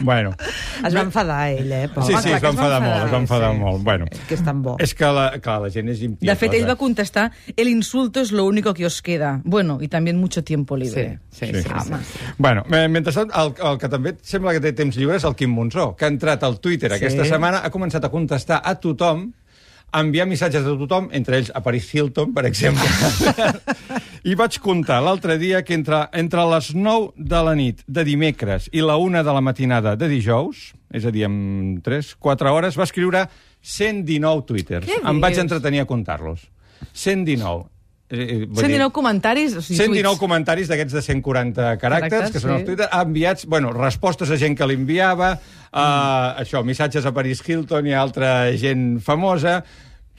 Bueno, 0.04 0.32
Es 0.86 0.96
va 0.96 1.02
enfadar 1.02 1.50
ell, 1.52 1.72
eh? 1.72 1.90
Pobre. 1.94 2.16
sí, 2.16 2.22
sí, 2.24 2.32
es 2.32 2.44
va 2.44 2.50
enfadar 2.50 2.82
molt, 2.82 3.06
es 3.06 3.14
va 3.14 3.18
enfadar 3.18 3.52
sí, 3.54 3.60
molt. 3.60 3.84
Bueno, 3.84 4.06
Que 4.28 4.34
és 4.36 4.44
tan 4.44 4.62
bo. 4.62 4.76
és 4.80 4.94
que 4.96 5.06
la, 5.06 5.40
clar, 5.40 5.62
la 5.62 5.70
gent 5.70 5.90
és 5.90 6.02
impiosa. 6.02 6.32
De 6.32 6.36
fet, 6.40 6.54
ell 6.54 6.68
va 6.68 6.76
contestar, 6.76 7.32
el 7.56 7.68
insulto 7.70 8.20
es 8.22 8.32
lo 8.32 8.46
único 8.46 8.74
que 8.74 8.86
os 8.86 9.02
queda. 9.02 9.42
Bueno, 9.44 9.78
y 9.82 9.88
también 9.88 10.18
mucho 10.20 10.44
tiempo 10.44 10.76
libre. 10.78 11.20
Sí, 11.32 11.48
Sí. 11.48 11.62
sí, 11.64 11.70
Home. 11.70 11.98
Bueno, 12.38 12.64
eh, 12.72 12.88
mentrestant, 12.88 13.32
el, 13.36 13.54
el 13.72 13.78
que 13.78 13.90
també 13.90 14.16
sembla 14.22 14.52
que 14.54 14.60
té 14.62 14.74
temps 14.74 14.96
lliure 14.98 15.16
és 15.18 15.24
el 15.24 15.36
Quim 15.36 15.52
Monzó, 15.54 15.96
que 15.96 16.06
ha 16.06 16.08
entrat 16.10 16.44
al 16.44 16.60
Twitter 16.60 16.90
Sí. 16.92 16.98
aquesta 17.06 17.26
setmana, 17.26 17.62
ha 17.64 17.70
començat 17.72 18.04
a 18.06 18.10
contestar 18.10 18.62
a 18.64 18.76
tothom, 18.76 19.32
enviar 19.98 20.28
missatges 20.28 20.66
a 20.66 20.76
tothom, 20.80 21.10
entre 21.16 21.38
ells 21.40 21.52
a 21.54 21.62
Paris 21.64 21.90
Hilton, 21.94 22.34
per 22.36 22.46
exemple. 22.48 22.86
I 24.32 24.36
vaig 24.38 24.60
comptar 24.62 25.00
l'altre 25.04 25.38
dia 25.42 25.64
que 25.66 25.74
entre, 25.76 26.04
entre 26.14 26.46
les 26.54 26.72
9 26.78 27.12
de 27.18 27.42
la 27.48 27.56
nit 27.58 27.82
de 27.88 28.06
dimecres 28.08 28.70
i 28.72 28.84
la 28.86 28.98
1 29.02 29.24
de 29.26 29.34
la 29.34 29.42
matinada 29.42 29.96
de 29.98 30.10
dijous, 30.12 30.72
és 30.94 31.06
a 31.08 31.12
dir, 31.14 31.26
en 31.28 31.82
3, 31.84 32.16
4 32.22 32.54
hores, 32.54 32.78
va 32.78 32.88
escriure 32.88 33.26
119 33.62 34.46
twitters. 34.48 34.88
Què 34.88 35.02
Em 35.08 35.22
vaig 35.24 35.40
entretenir 35.42 35.84
a 35.84 35.90
comptar-los. 35.90 36.48
119. 36.94 37.68
Eh, 38.12 38.18
eh, 38.20 38.38
vull 38.46 38.58
dir- 38.58 38.66
119 38.68 38.92
comentaris, 38.92 39.56
o 39.56 39.62
sigui, 39.62 39.78
119 39.78 40.18
tuits. 40.18 40.20
comentaris 40.20 40.68
d'aquests 40.68 40.94
de 40.94 41.02
140 41.02 41.78
caràcters, 41.80 42.12
Caràcters, 42.12 42.32
que 42.34 42.40
són 42.44 42.52
sí. 42.52 42.56
els 42.58 42.66
Twitter, 42.66 42.88
ha 42.92 43.02
enviats, 43.08 43.46
bueno, 43.46 43.72
respostes 43.72 44.30
a 44.30 44.38
gent 44.38 44.58
que 44.58 44.68
li 44.68 44.76
enviava, 44.76 45.40
uh, 45.72 46.42
això, 46.44 46.62
missatges 46.68 47.06
a 47.06 47.14
Paris 47.14 47.42
Hilton 47.48 47.88
i 47.88 47.94
a 47.94 48.02
altra 48.02 48.52
gent 48.58 49.00
famosa, 49.00 49.64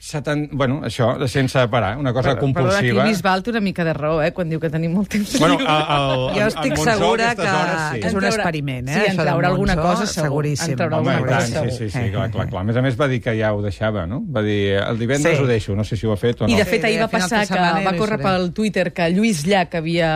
seten... 0.03 0.49
bueno, 0.51 0.81
això, 0.83 1.13
sense 1.31 1.61
parar, 1.71 1.95
una 1.97 2.11
cosa 2.13 2.31
aquí 2.33 2.41
compulsiva. 2.41 3.05
Bisbal 3.07 3.41
té 3.43 3.51
una 3.53 3.61
mica 3.63 3.85
de 3.87 3.93
raó, 3.95 4.17
eh, 4.21 4.31
quan 4.35 4.49
diu 4.51 4.59
que 4.59 4.69
tenim 4.69 4.91
molt 4.97 5.07
temps 5.13 5.37
Bueno, 5.39 5.55
lliure. 5.55 5.71
a, 5.71 5.95
a, 5.95 6.33
Jo 6.35 6.47
estic 6.49 6.75
segura 6.75 7.29
que, 7.37 7.47
hores, 7.47 7.81
sí. 7.93 7.99
que 8.01 8.07
és 8.11 8.17
un 8.19 8.25
experiment, 8.27 8.89
eh? 8.89 8.97
sí, 8.99 9.11
en 9.13 9.17
traurà 9.21 9.47
alguna 9.53 9.77
cosa 9.79 10.05
segur. 10.05 10.27
Seguríssim. 10.27 10.73
En 10.73 10.77
traurà 10.81 10.99
Home, 10.99 11.13
alguna 11.15 11.31
i 11.31 11.35
cosa 11.37 11.53
tant, 11.53 11.69
sí, 11.71 11.77
segur. 11.77 11.77
sí, 11.79 11.89
sí, 11.93 12.11
clar, 12.11 12.27
clar, 12.35 12.47
clar. 12.51 12.61
A 12.61 12.67
més 12.67 12.75
a 12.77 12.83
més 12.83 12.99
va 12.99 13.07
dir 13.07 13.21
que 13.23 13.35
ja 13.39 13.53
ho 13.55 13.61
deixava, 13.63 14.03
no? 14.05 14.19
Va 14.27 14.43
dir, 14.43 14.73
el 14.81 14.99
divendres 14.99 15.37
Sí. 15.37 15.43
ho 15.43 15.47
deixo, 15.47 15.75
no 15.75 15.83
sé 15.87 15.95
si 15.95 16.05
ho 16.05 16.11
ha 16.11 16.17
fet 16.19 16.41
o 16.41 16.47
no. 16.47 16.51
I 16.53 16.59
de 16.59 16.65
fet 16.67 16.83
ahir 16.83 16.99
va 16.99 17.05
a 17.07 17.13
passar 17.15 17.47
que 17.47 17.55
va 17.55 17.95
córrer 17.97 18.19
pel 18.21 18.51
Twitter 18.53 18.91
que 18.93 19.07
Lluís 19.15 19.45
Llach 19.47 19.73
havia, 19.79 20.11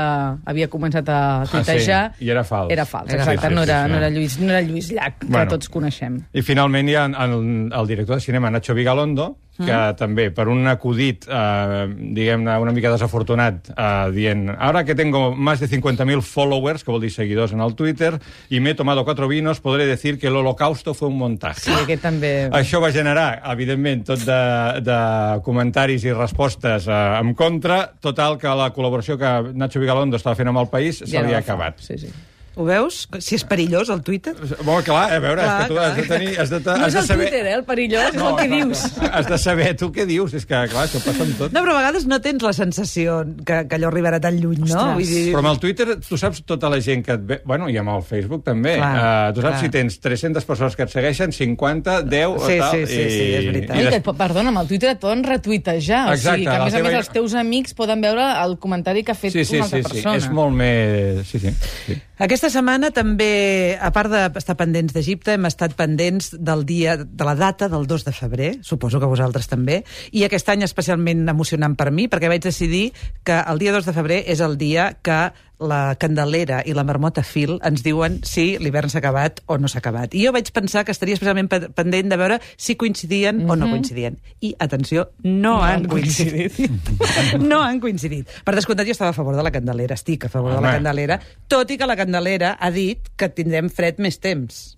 havia 0.46 0.68
començat 0.70 1.08
a 1.10 1.46
tuitejar. 1.50 2.04
Ah, 2.12 2.14
sí? 2.20 2.26
I 2.28 2.30
era 2.36 2.44
fals. 2.44 2.72
Era 2.76 2.86
fals, 2.86 3.14
Era 3.14 3.24
exacte. 3.24 3.56
no, 3.56 3.64
era, 3.64 3.84
Sí, 3.84 3.88
sí, 3.88 3.88
sí. 3.88 3.92
no, 3.94 3.98
era 3.98 4.10
Lluís, 4.10 4.40
no 4.40 4.52
era 4.52 4.62
Lluís 4.62 4.92
Llach, 4.92 5.18
que 5.20 5.28
Bueno. 5.28 5.50
tots 5.56 5.70
coneixem. 5.70 6.20
I 6.34 6.42
finalment 6.42 6.90
hi 6.90 6.96
ha 6.96 7.06
el, 7.06 7.72
el 7.72 7.88
director 7.88 8.16
de 8.16 8.22
cinema, 8.22 8.50
Nacho 8.52 8.74
Vigalondo, 8.74 9.38
que 9.58 9.66
Mm. 9.74 9.96
també, 9.98 10.30
per 10.32 10.48
un 10.48 10.68
acudit, 10.68 11.26
eh, 11.28 11.88
diguem-ne, 11.98 12.58
una 12.62 12.72
mica 12.72 12.92
desafortunat, 12.92 13.70
eh, 13.76 14.12
dient, 14.14 14.50
ahora 14.58 14.84
que 14.86 14.94
tengo 14.96 15.36
más 15.36 15.60
de 15.60 15.68
50.000 15.68 16.22
followers, 16.22 16.84
que 16.84 16.92
vol 16.92 17.02
dir 17.02 17.12
seguidors 17.12 17.52
en 17.54 17.62
el 17.62 17.74
Twitter, 17.76 18.20
y 18.50 18.60
me 18.60 18.72
he 18.72 18.76
tomado 18.76 19.04
cuatro 19.04 19.28
vinos, 19.28 19.60
podré 19.60 19.86
decir 19.86 20.20
que 20.20 20.28
el 20.28 20.36
holocausto 20.36 20.94
fue 20.94 21.08
un 21.08 21.18
montaje. 21.18 21.62
Sí, 21.62 21.72
aquest 21.72 22.02
també... 22.04 22.50
Això 22.52 22.80
va 22.82 22.92
generar, 22.92 23.42
evidentment, 23.52 24.06
tot 24.06 24.20
de, 24.26 24.82
de 24.86 25.42
comentaris 25.44 26.04
i 26.06 26.14
respostes 26.14 26.88
eh, 26.88 27.20
en 27.20 27.34
contra. 27.34 27.92
Total, 28.00 28.38
que 28.38 28.48
la 28.48 28.72
col·laboració 28.74 29.18
que 29.18 29.54
Nacho 29.58 29.80
Vigalondo 29.80 30.18
estava 30.18 30.36
fent 30.36 30.50
amb 30.50 30.60
el 30.60 30.68
País 30.70 31.00
se 31.00 31.10
Ja 31.12 31.22
no 31.24 31.30
li 31.30 31.34
ha 31.34 31.40
acabat. 31.40 31.80
Sí, 31.82 31.98
sí. 31.98 32.12
Ho 32.58 32.66
veus? 32.66 33.04
Si 33.22 33.36
és 33.38 33.44
perillós, 33.46 33.92
el 33.94 34.00
Twitter. 34.02 34.34
Bueno, 34.66 34.80
clar, 34.84 35.12
a 35.14 35.20
veure, 35.22 35.44
Clar, 35.44 35.58
és 35.62 35.62
que 35.62 35.68
tu 35.70 35.76
clar. 35.76 35.86
has 35.92 35.98
de 36.00 36.06
tenir... 36.10 36.30
Has 36.42 36.50
de, 36.50 36.60
No 36.66 36.72
has 36.74 36.88
és 36.88 36.94
de 36.96 37.00
el 37.04 37.06
saber... 37.06 37.28
Twitter, 37.30 37.46
eh, 37.46 37.54
el 37.54 37.64
perillós, 37.68 38.08
és 38.16 38.22
el 38.26 38.36
que 38.40 38.48
dius. 38.50 38.82
Has 39.12 39.28
de 39.30 39.38
saber 39.38 39.68
tu 39.78 39.92
què 39.94 40.06
dius. 40.10 40.34
És 40.34 40.48
que, 40.50 40.62
clar, 40.72 40.88
això 40.88 41.02
passa 41.06 41.22
amb 41.28 41.36
tot. 41.38 41.54
No, 41.54 41.62
però 41.62 41.76
a 41.76 41.82
vegades 41.84 42.08
no 42.10 42.18
tens 42.26 42.42
la 42.42 42.54
sensació 42.58 43.20
que, 43.46 43.60
que 43.70 43.78
allò 43.78 43.92
arribarà 43.92 44.18
tan 44.24 44.40
lluny, 44.42 44.64
no? 44.64 44.74
Ostres. 44.74 44.96
Vull 44.98 45.12
dir... 45.12 45.22
Però 45.36 45.44
amb 45.46 45.52
el 45.52 45.60
Twitter 45.62 45.88
tu 46.02 46.18
saps 46.18 46.42
tota 46.50 46.72
la 46.74 46.80
gent 46.82 47.06
que 47.06 47.14
et 47.14 47.28
ve... 47.30 47.40
Bueno, 47.46 47.70
i 47.70 47.78
amb 47.78 47.94
el 47.94 48.02
Facebook 48.10 48.42
també. 48.50 48.74
Clar, 48.82 48.90
uh, 48.98 49.36
tu 49.38 49.46
saps 49.46 49.60
clar. 49.60 49.62
si 49.68 49.72
tens 49.78 50.00
300 50.02 50.50
persones 50.50 50.76
que 50.80 50.88
et 50.90 50.96
segueixen, 50.98 51.36
50, 51.38 52.00
10 52.10 52.26
o 52.34 52.42
Sí, 52.48 52.58
tal. 52.58 52.74
sí, 52.74 52.82
sí, 52.90 53.00
i, 53.06 53.14
sí, 53.14 53.30
és 53.38 53.48
veritat. 53.52 53.76
No, 53.76 53.78
I 53.78 53.86
i 53.86 53.92
des... 53.92 54.02
que, 54.02 54.18
perdona, 54.24 54.50
amb 54.56 54.64
el 54.66 54.72
Twitter 54.74 54.96
et 54.96 55.04
poden 55.06 55.22
retuitejar. 55.30 56.02
Exacte, 56.16 56.34
o 56.34 56.42
sigui, 56.42 56.50
que 56.50 56.58
a 56.58 56.66
més 56.66 56.74
a 56.74 56.82
teva- 56.82 56.90
més 56.90 57.00
els 57.04 57.14
teus 57.22 57.38
amics 57.38 57.78
poden 57.78 58.02
veure 58.02 58.26
el 58.42 58.58
comentari 58.66 59.06
que 59.06 59.14
ha 59.14 59.20
fet 59.22 59.38
Sí, 59.38 59.46
sí, 59.46 59.62
una 59.62 59.70
sí, 59.70 59.78
altra 59.78 59.94
sí. 59.94 60.02
persona. 60.02 60.18
És 60.18 60.30
molt 60.34 60.58
més... 60.58 61.22
Sí, 61.30 61.40
sí. 61.46 61.54
sí. 61.86 62.02
Aquesta 62.18 62.47
setmana 62.52 62.90
també, 62.96 63.78
a 63.80 63.90
part 63.96 64.12
d'estar 64.12 64.56
pendents 64.60 64.94
d'Egipte, 64.96 65.36
hem 65.38 65.48
estat 65.50 65.76
pendents 65.78 66.32
del 66.34 66.66
dia, 66.68 66.98
de 66.98 67.28
la 67.28 67.36
data 67.38 67.70
del 67.72 67.88
2 67.88 68.06
de 68.08 68.14
febrer, 68.16 68.50
suposo 68.66 69.00
que 69.00 69.10
vosaltres 69.10 69.50
també, 69.52 69.82
i 70.12 70.26
aquest 70.28 70.50
any 70.54 70.66
especialment 70.66 71.28
emocionant 71.30 71.78
per 71.80 71.90
mi, 71.92 72.08
perquè 72.12 72.32
vaig 72.32 72.44
decidir 72.44 72.92
que 73.28 73.38
el 73.40 73.60
dia 73.62 73.76
2 73.76 73.88
de 73.88 73.96
febrer 73.96 74.22
és 74.28 74.42
el 74.44 74.58
dia 74.58 74.92
que 75.02 75.20
la 75.60 75.96
Candelera 75.98 76.60
i 76.66 76.74
la 76.78 76.84
Marmota 76.86 77.24
Fil 77.26 77.56
ens 77.66 77.82
diuen 77.86 78.20
si 78.28 78.58
l'hivern 78.62 78.92
s'ha 78.94 79.00
acabat 79.02 79.40
o 79.50 79.58
no 79.58 79.68
s'ha 79.68 79.80
acabat. 79.82 80.14
I 80.14 80.26
jo 80.28 80.32
vaig 80.36 80.52
pensar 80.54 80.84
que 80.86 80.94
estaria 80.94 81.18
especialment 81.18 81.50
pe- 81.50 81.70
pendent 81.74 82.12
de 82.14 82.18
veure 82.20 82.38
si 82.58 82.76
coincidien 82.76 83.42
o 83.50 83.56
no 83.56 83.70
coincidien. 83.72 84.20
I, 84.42 84.54
atenció, 84.60 85.10
no, 85.24 85.56
han 85.64 85.82
han 85.84 85.88
coincidit. 85.90 86.54
no 87.42 87.62
han 87.64 87.80
coincidit. 87.82 88.30
Per 88.46 88.54
descomptat, 88.56 88.86
jo 88.86 88.94
estava 88.94 89.12
a 89.12 89.18
favor 89.18 89.36
de 89.36 89.44
la 89.44 89.52
Candelera, 89.52 89.98
estic 89.98 90.26
a 90.26 90.30
favor 90.30 90.54
de 90.54 90.62
la 90.62 90.68
Home. 90.68 90.78
Candelera, 90.78 91.20
tot 91.48 91.72
i 91.74 91.78
que 91.78 91.88
la 91.90 91.98
Candelera 91.98 92.56
ha 92.60 92.70
dit 92.72 93.10
que 93.18 93.30
tindrem 93.34 93.70
fred 93.74 93.98
més 94.04 94.20
temps. 94.22 94.78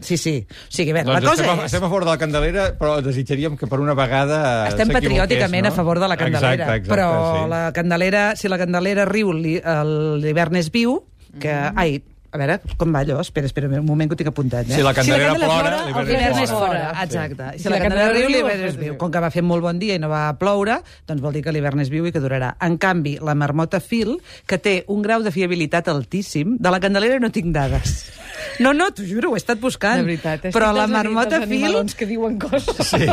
Sí, 0.00 0.16
sí. 0.20 0.46
O 0.50 0.72
sigui, 0.72 0.92
bé, 0.92 1.04
la 1.04 1.20
Doncs 1.20 1.30
cosa 1.30 1.42
estem, 1.42 1.52
a, 1.52 1.56
és... 1.62 1.70
estem 1.70 1.84
a 1.86 1.88
favor 1.88 2.04
de 2.04 2.10
la 2.10 2.18
Candelera, 2.20 2.66
però 2.78 2.98
desitjaríem 3.04 3.56
que 3.56 3.68
per 3.70 3.78
una 3.80 3.94
vegada 3.96 4.40
Estem 4.68 4.92
patriòticament 4.92 5.68
no? 5.68 5.72
a 5.72 5.76
favor 5.76 6.00
de 6.02 6.10
la 6.10 6.18
Candelera, 6.20 6.52
Exacte, 6.52 6.82
exacte, 6.82 6.92
però 6.92 7.08
sí. 7.22 7.46
la 7.52 7.62
Candelera, 7.76 8.26
si 8.36 8.52
la 8.52 8.60
Candelera 8.60 9.06
riu, 9.08 9.32
l'hivern 9.32 10.60
és 10.60 10.70
viu, 10.74 11.00
que... 11.40 11.52
Mm. 11.52 11.80
Ai, 11.80 12.02
a 12.36 12.40
veure, 12.40 12.58
com 12.78 12.92
va 12.94 13.00
allò? 13.02 13.18
Espera, 13.24 13.48
espera, 13.50 13.68
un 13.68 13.84
moment 13.88 14.08
que 14.10 14.14
ho 14.14 14.20
tinc 14.20 14.30
apuntat. 14.30 14.68
Eh? 14.70 14.76
Si 14.78 14.84
la 14.86 14.92
Candelera 14.94 15.34
plora, 15.34 15.72
el 15.88 15.90
l'hivern 16.06 16.36
és 16.36 16.42
és 16.46 16.50
fora. 16.52 16.66
fora. 16.92 17.02
Exacte. 17.04 17.48
I 17.56 17.58
si, 17.58 17.62
Si 17.64 17.68
la 17.72 17.76
la 17.78 17.82
Candelera 17.82 18.12
riu, 18.14 18.28
l'hivern 18.30 18.64
és 18.68 18.76
viu. 18.80 18.96
Com 19.00 19.10
que 19.10 19.20
va 19.24 19.30
fer 19.34 19.42
molt 19.42 19.64
bon 19.64 19.78
dia 19.82 19.96
i 19.96 20.02
no 20.02 20.08
va 20.12 20.22
ploure, 20.38 20.78
doncs 21.08 21.22
vol 21.24 21.32
dir 21.34 21.42
que 21.42 21.52
l'hivern 21.52 21.80
és 21.82 21.90
viu 21.90 22.06
i 22.06 22.12
que 22.12 22.20
durarà. 22.22 22.54
En 22.60 22.76
canvi, 22.78 23.16
la 23.24 23.34
marmota 23.34 23.80
fil, 23.80 24.18
que 24.46 24.58
té 24.58 24.76
un 24.88 25.02
grau 25.02 25.22
de 25.26 25.32
fiabilitat 25.34 25.88
altíssim, 25.88 26.56
de 26.60 26.70
la 26.70 26.80
Candelera 26.80 27.18
no 27.20 27.30
tinc 27.34 27.52
dades. 27.54 28.12
No, 28.60 28.72
no, 28.76 28.90
t'ho 28.92 29.02
juro, 29.08 29.30
ho 29.32 29.36
he 29.36 29.40
estat 29.40 29.58
buscant. 29.60 30.02
De 30.04 30.04
veritat, 30.10 30.50
Però 30.52 30.68
la 30.76 30.86
marmota 30.86 31.40
fil... 31.48 31.72
que 31.96 32.04
diuen 32.06 32.38
coses. 32.38 32.76
Sí. 32.84 33.06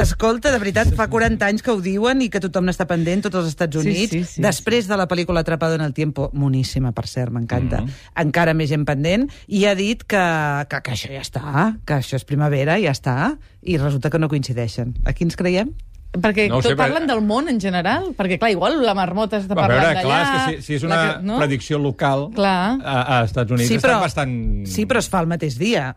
Escolta, 0.00 0.50
de 0.50 0.58
veritat, 0.58 0.90
fa 0.96 1.06
40 1.12 1.44
anys 1.46 1.62
que 1.64 1.70
ho 1.72 1.80
diuen 1.80 2.22
i 2.24 2.28
que 2.32 2.40
tothom 2.42 2.66
n'està 2.68 2.86
pendent, 2.88 3.22
tots 3.26 3.36
els 3.42 3.48
Estats 3.52 3.76
Sí, 3.76 3.82
Units. 3.84 4.10
sí, 4.12 4.22
sí, 4.24 4.42
Després 4.42 4.88
de 4.88 4.96
la 4.96 5.06
pel·lícula 5.08 5.40
Atrapado 5.44 5.74
en 5.74 5.80
el 5.84 5.92
tiempo, 5.94 6.30
moníssima, 6.32 6.92
per 6.92 7.06
cert, 7.06 7.30
m'encanta, 7.32 7.82
Mm-hmm. 7.82 8.12
encara 8.22 8.45
més 8.54 8.68
gent 8.70 8.84
pendent, 8.86 9.26
i 9.48 9.64
ha 9.66 9.74
dit 9.74 10.04
que, 10.04 10.22
que, 10.70 10.80
que 10.82 10.92
això 10.92 11.10
ja 11.10 11.24
està, 11.24 11.74
que 11.86 11.94
això 11.98 12.16
és 12.20 12.24
primavera, 12.28 12.78
ja 12.78 12.92
està, 12.94 13.36
i 13.62 13.78
resulta 13.78 14.10
que 14.10 14.18
no 14.22 14.28
coincideixen. 14.28 14.94
A 15.04 15.12
qui 15.16 15.24
ens 15.24 15.36
creiem? 15.36 15.72
Perquè 16.16 16.46
No 16.48 16.62
tot 16.62 16.70
sé, 16.70 16.76
però- 16.76 16.86
parlen 16.86 17.06
del 17.10 17.20
món 17.20 17.48
en 17.50 17.58
general, 17.60 18.12
perquè 18.16 18.38
clar, 18.38 18.48
igual 18.54 18.78
la 18.86 18.94
marmota 18.96 19.36
està 19.42 19.52
A 19.52 19.58
parlant 19.58 19.82
veure, 19.82 19.94
d'allà... 19.98 20.02
clar, 20.06 20.20
és 20.22 20.30
que 20.30 20.62
si, 20.62 20.66
si 20.66 20.74
és 20.78 20.82
una 20.86 20.96
que- 20.96 21.22
no? 21.26 21.36
predicció 21.42 21.78
local 21.82 22.30
Clar. 22.32 22.78
a, 22.80 23.18
a 23.18 23.24
Estats 23.26 23.52
Units 23.52 23.68
sí, 23.68 23.76
està 23.76 23.98
bastant... 24.00 24.32
sí, 24.70 24.86
però 24.86 25.02
es 25.02 25.10
fa 25.12 25.20
el 25.20 25.26
mateix 25.28 25.58
dia. 25.60 25.90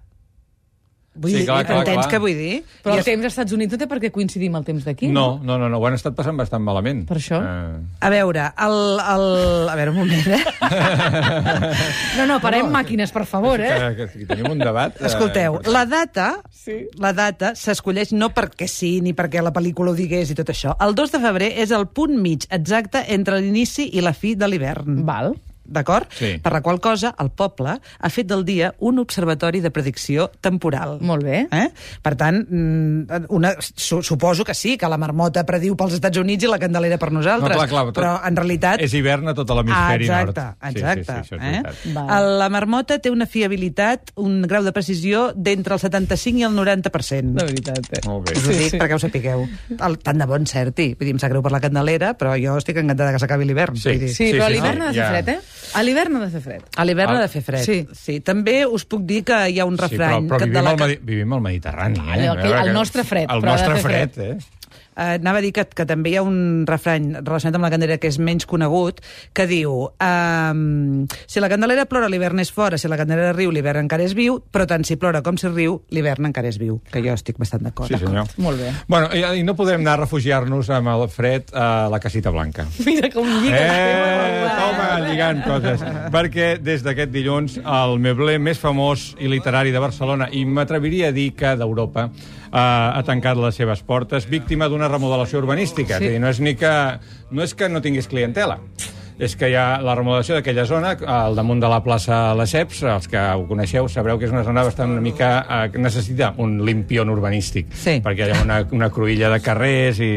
Vull 1.19 1.31
Sí, 1.33 1.37
dir, 1.41 1.45
clar, 1.49 1.65
clar, 1.65 1.79
entens 1.81 2.05
clar. 2.05 2.11
què 2.13 2.19
vull 2.21 2.35
dir? 2.37 2.63
Però 2.83 2.93
I 2.93 2.99
el 2.99 2.99
es- 3.01 3.05
temps 3.09 3.23
als 3.25 3.33
Estats 3.33 3.51
Units 3.51 3.73
no 3.73 3.77
té 3.81 3.87
per 3.91 3.97
què 3.99 4.11
coincidir 4.13 4.47
amb 4.47 4.59
el 4.61 4.63
temps 4.67 4.85
d'aquí. 4.85 5.07
No, 5.11 5.39
no, 5.43 5.57
no, 5.59 5.67
no, 5.67 5.77
ho 5.81 5.87
han 5.89 5.97
estat 5.97 6.15
passant 6.15 6.37
bastant 6.37 6.63
malament. 6.63 7.01
Per 7.09 7.17
això? 7.17 7.41
Eh, 7.43 7.81
A 7.99 8.09
veure, 8.13 8.45
el, 8.55 8.77
el... 9.01 9.69
A 9.69 9.75
veure, 9.75 9.91
un 9.91 9.97
moment, 9.97 10.27
eh? 10.37 10.39
No, 12.19 12.25
no, 12.29 12.37
parem 12.43 12.69
màquines, 12.71 13.11
per 13.11 13.25
favor, 13.27 13.59
eh? 13.59 13.71
que, 13.97 14.05
que, 14.07 14.19
que 14.21 14.25
tenim 14.29 14.51
un 14.53 14.59
debat... 14.61 14.95
eh, 15.01 15.05
Escolteu, 15.09 15.59
la 15.71 15.85
data, 15.89 16.29
Sí. 16.53 16.85
la 16.99 17.11
data 17.13 17.53
s'escolleix 17.55 18.11
no 18.13 18.29
perquè 18.35 18.67
sí 18.69 18.99
ni 19.01 19.13
perquè 19.17 19.41
la 19.43 19.51
pel·lícula 19.55 19.91
ho 19.91 19.97
digués 19.97 20.31
i 20.31 20.35
tot 20.37 20.49
això. 20.53 20.75
El 20.83 20.95
2 20.95 21.11
de 21.15 21.19
febrer 21.23 21.51
és 21.63 21.71
el 21.75 21.87
punt 21.87 22.15
mig 22.21 22.45
exacte 22.51 23.03
entre 23.15 23.39
l'inici 23.41 23.89
i 23.93 24.01
la 24.05 24.13
fi 24.13 24.35
de 24.35 24.47
l'hivern. 24.47 25.03
Val. 25.07 25.33
D'acord? 25.69 26.09
Sí. 26.17 26.33
Per 26.41 26.51
la 26.51 26.61
qual 26.65 26.79
cosa, 26.81 27.13
el 27.21 27.29
poble 27.31 27.75
ha 27.79 28.09
fet 28.09 28.27
del 28.29 28.43
dia 28.45 28.71
un 28.79 28.99
observatori 28.99 29.61
de 29.61 29.69
predicció 29.71 30.29
temporal. 30.41 30.97
Molt 31.05 31.23
bé. 31.23 31.43
Eh? 31.51 31.67
Per 32.01 32.15
tant, 32.19 32.39
mm, 32.49 33.25
una, 33.29 33.53
su 33.59 34.01
suposo 34.03 34.43
que 34.43 34.53
sí, 34.57 34.77
que 34.77 34.89
la 34.89 34.97
marmota 34.97 35.45
prediu 35.45 35.75
pels 35.77 35.93
Estats 35.99 36.17
Units 36.17 36.43
i 36.43 36.51
la 36.51 36.59
candelera 36.59 36.97
per 36.97 37.11
nosaltres. 37.13 37.53
No, 37.55 37.59
clar, 37.61 37.69
clar, 37.69 37.85
tot- 37.89 37.99
però 37.99 38.15
en 38.27 38.35
realitat... 38.39 38.81
És 38.81 38.93
hivern 38.97 39.27
a 39.29 39.35
tot 39.37 39.49
l'hemisferi 39.55 40.09
ah, 40.09 40.23
nord. 40.23 40.37
exacte, 40.37 40.69
Sí, 40.69 40.79
exacte. 40.79 41.03
Sí, 41.03 41.29
sí, 41.29 41.35
això 41.35 41.39
és 41.39 41.85
eh? 41.89 41.93
Val. 41.95 42.09
El, 42.17 42.29
la 42.39 42.49
marmota 42.49 42.97
té 42.99 43.11
una 43.13 43.25
fiabilitat, 43.29 44.11
un 44.21 44.41
grau 44.49 44.63
de 44.65 44.71
precisió 44.75 45.29
d'entre 45.35 45.75
el 45.77 45.79
75 45.83 46.39
i 46.39 46.43
el 46.47 46.55
90%. 46.57 47.33
De 47.39 47.45
veritat, 47.45 47.91
eh? 47.97 48.01
Molt 48.07 48.29
bé. 48.29 48.37
Us 48.39 48.47
ho 48.49 48.55
dic 48.57 48.75
perquè 48.79 48.95
ho 48.97 49.01
sapigueu. 49.01 49.45
El, 49.77 49.97
tant 50.03 50.19
de 50.21 50.27
bon 50.29 50.45
certi. 50.49 50.89
Vull 50.97 51.09
dir, 51.09 51.13
em 51.17 51.21
sap 51.21 51.31
greu 51.33 51.43
per 51.45 51.51
la 51.53 51.61
Candelera, 51.63 52.13
però 52.19 52.35
jo 52.39 52.57
estic 52.59 52.77
encantada 52.81 53.13
que 53.15 53.19
s'acabi 53.21 53.47
l'hivern. 53.49 53.75
Sí. 53.79 53.89
Vull 53.93 54.03
dir. 54.05 54.11
Sí, 54.13 54.27
Sí, 54.29 54.33
però 54.37 54.47
sí, 54.49 54.53
l'hivern 54.57 54.81
sí, 54.81 54.83
ha 54.83 54.89
de 54.89 54.93
fer 54.93 55.03
ja. 55.03 55.09
fred, 55.09 55.29
eh? 55.29 55.39
A 55.73 55.83
l'hivern 55.83 56.15
ha 56.17 56.19
de 56.25 56.29
fer 56.33 56.41
fred. 56.41 56.63
A 56.75 56.85
l'hivern 56.85 57.11
Ah, 57.13 57.17
ha 57.19 57.21
de 57.21 57.27
fer 57.29 57.41
fred. 57.43 57.63
sí. 57.63 57.87
sí. 57.93 58.19
També 58.21 58.65
us 58.65 58.85
puc 58.85 59.03
dir 59.05 59.23
que 59.23 59.37
hi 59.49 59.59
ha 59.59 59.65
un 59.65 59.77
Sí, 59.77 59.81
però, 59.83 59.89
refrany... 59.89 60.27
però 60.29 60.37
que 60.39 60.45
vivim, 60.45 60.57
de 60.57 60.61
la... 60.63 60.69
al, 60.71 60.77
Medi- 60.79 60.99
vivim 61.03 61.33
al 61.33 61.41
Mediterrani, 61.41 61.99
eh? 61.99 62.11
Allò 62.17 62.31
A 62.31 62.35
que- 62.37 62.41
veure 62.47 62.59
el 62.61 62.65
que- 62.67 62.73
nostre 62.73 63.03
fred, 63.03 63.29
El 63.29 63.41
nostre 63.41 63.75
fred, 63.79 64.13
fred. 64.13 64.31
eh? 64.31 64.37
Eh, 64.99 65.15
anava 65.19 65.39
a 65.39 65.41
dir 65.45 65.53
que, 65.55 65.63
que 65.71 65.85
també 65.87 66.11
hi 66.11 66.17
ha 66.19 66.23
un 66.25 66.65
refrany 66.67 67.13
relacionat 67.21 67.55
amb 67.55 67.67
la 67.67 67.71
candelera 67.71 67.99
que 68.01 68.09
és 68.11 68.19
menys 68.19 68.47
conegut, 68.49 68.99
que 69.33 69.45
diu 69.47 69.85
um, 69.87 71.05
si 71.23 71.39
la 71.39 71.49
candelera 71.51 71.85
plora, 71.87 72.09
l'hivern 72.11 72.41
és 72.43 72.51
fora, 72.51 72.77
si 72.77 72.91
la 72.91 72.97
candelera 72.99 73.31
riu, 73.37 73.53
l'hivern 73.55 73.85
encara 73.85 74.03
és 74.03 74.15
viu, 74.17 74.39
però 74.51 74.67
tant 74.67 74.83
si 74.87 74.99
plora 74.99 75.23
com 75.23 75.39
si 75.39 75.47
riu, 75.47 75.79
l'hivern 75.95 76.27
encara 76.27 76.51
és 76.51 76.59
viu. 76.59 76.81
Que 76.91 77.03
jo 77.05 77.15
estic 77.15 77.39
bastant 77.39 77.63
d'acord. 77.63 77.91
Sí, 77.91 77.99
senyor. 78.01 78.27
Molt 78.43 78.59
bé. 78.59 78.73
Bueno, 78.91 79.11
i, 79.15 79.23
i 79.39 79.45
no 79.47 79.55
podem 79.55 79.85
anar 79.85 79.95
a 79.97 80.03
refugiar-nos 80.03 80.71
amb 80.75 80.91
el 80.91 81.05
fred 81.13 81.53
a 81.55 81.87
la 81.91 82.01
casita 82.03 82.33
blanca. 82.35 82.67
Mira 82.87 83.11
com 83.13 83.29
lliga. 83.29 83.61
Eh, 83.61 84.49
toma, 84.59 84.89
lligant 85.07 85.43
coses. 85.47 85.85
Perquè 86.13 86.49
des 86.63 86.83
d'aquest 86.83 87.13
dilluns 87.13 87.59
el 87.63 87.95
mebler 88.03 88.39
més 88.43 88.59
famós 88.59 89.13
i 89.19 89.31
literari 89.31 89.71
de 89.75 89.81
Barcelona, 89.83 90.27
i 90.31 90.43
m'atreviria 90.45 91.13
a 91.13 91.15
dir 91.15 91.31
que 91.39 91.55
d'Europa, 91.59 92.09
ha 92.51 93.01
tancat 93.05 93.37
les 93.37 93.55
seves 93.59 93.81
portes, 93.85 94.25
víctima 94.29 94.67
d'una 94.69 94.87
remodelació 94.89 95.39
urbanística. 95.43 95.97
Sí. 95.99 96.05
És 96.05 96.11
dir, 96.15 96.21
no 96.23 96.29
és, 96.31 96.39
ni 96.41 96.55
que, 96.59 96.71
no 97.31 97.43
és 97.43 97.53
que 97.53 97.69
no 97.69 97.81
tinguis 97.81 98.07
clientela, 98.09 98.59
és 99.19 99.35
que 99.35 99.49
hi 99.51 99.55
ha 99.59 99.81
la 99.83 99.93
remodelació 99.99 100.37
d'aquella 100.37 100.63
zona, 100.65 100.93
al 101.05 101.35
damunt 101.35 101.59
de 101.59 101.67
la 101.67 101.81
plaça 101.83 102.33
Lesseps, 102.39 102.81
els 102.87 103.09
que 103.11 103.19
ho 103.19 103.43
coneixeu 103.49 103.89
sabreu 103.91 104.17
que 104.17 104.29
és 104.29 104.31
una 104.31 104.45
zona 104.47 104.63
bastant 104.63 104.93
una 104.95 105.03
mica... 105.03 105.31
Eh, 105.43 105.77
necessita 105.77 106.33
un 106.37 106.59
limpion 106.65 107.09
urbanístic, 107.11 107.73
Sí. 107.75 107.99
perquè 108.05 108.29
hi 108.29 108.37
ha 108.37 108.41
una, 108.45 108.61
una 108.71 108.89
cruïlla 108.89 109.29
de 109.35 109.41
carrers 109.43 109.99
i... 109.99 110.13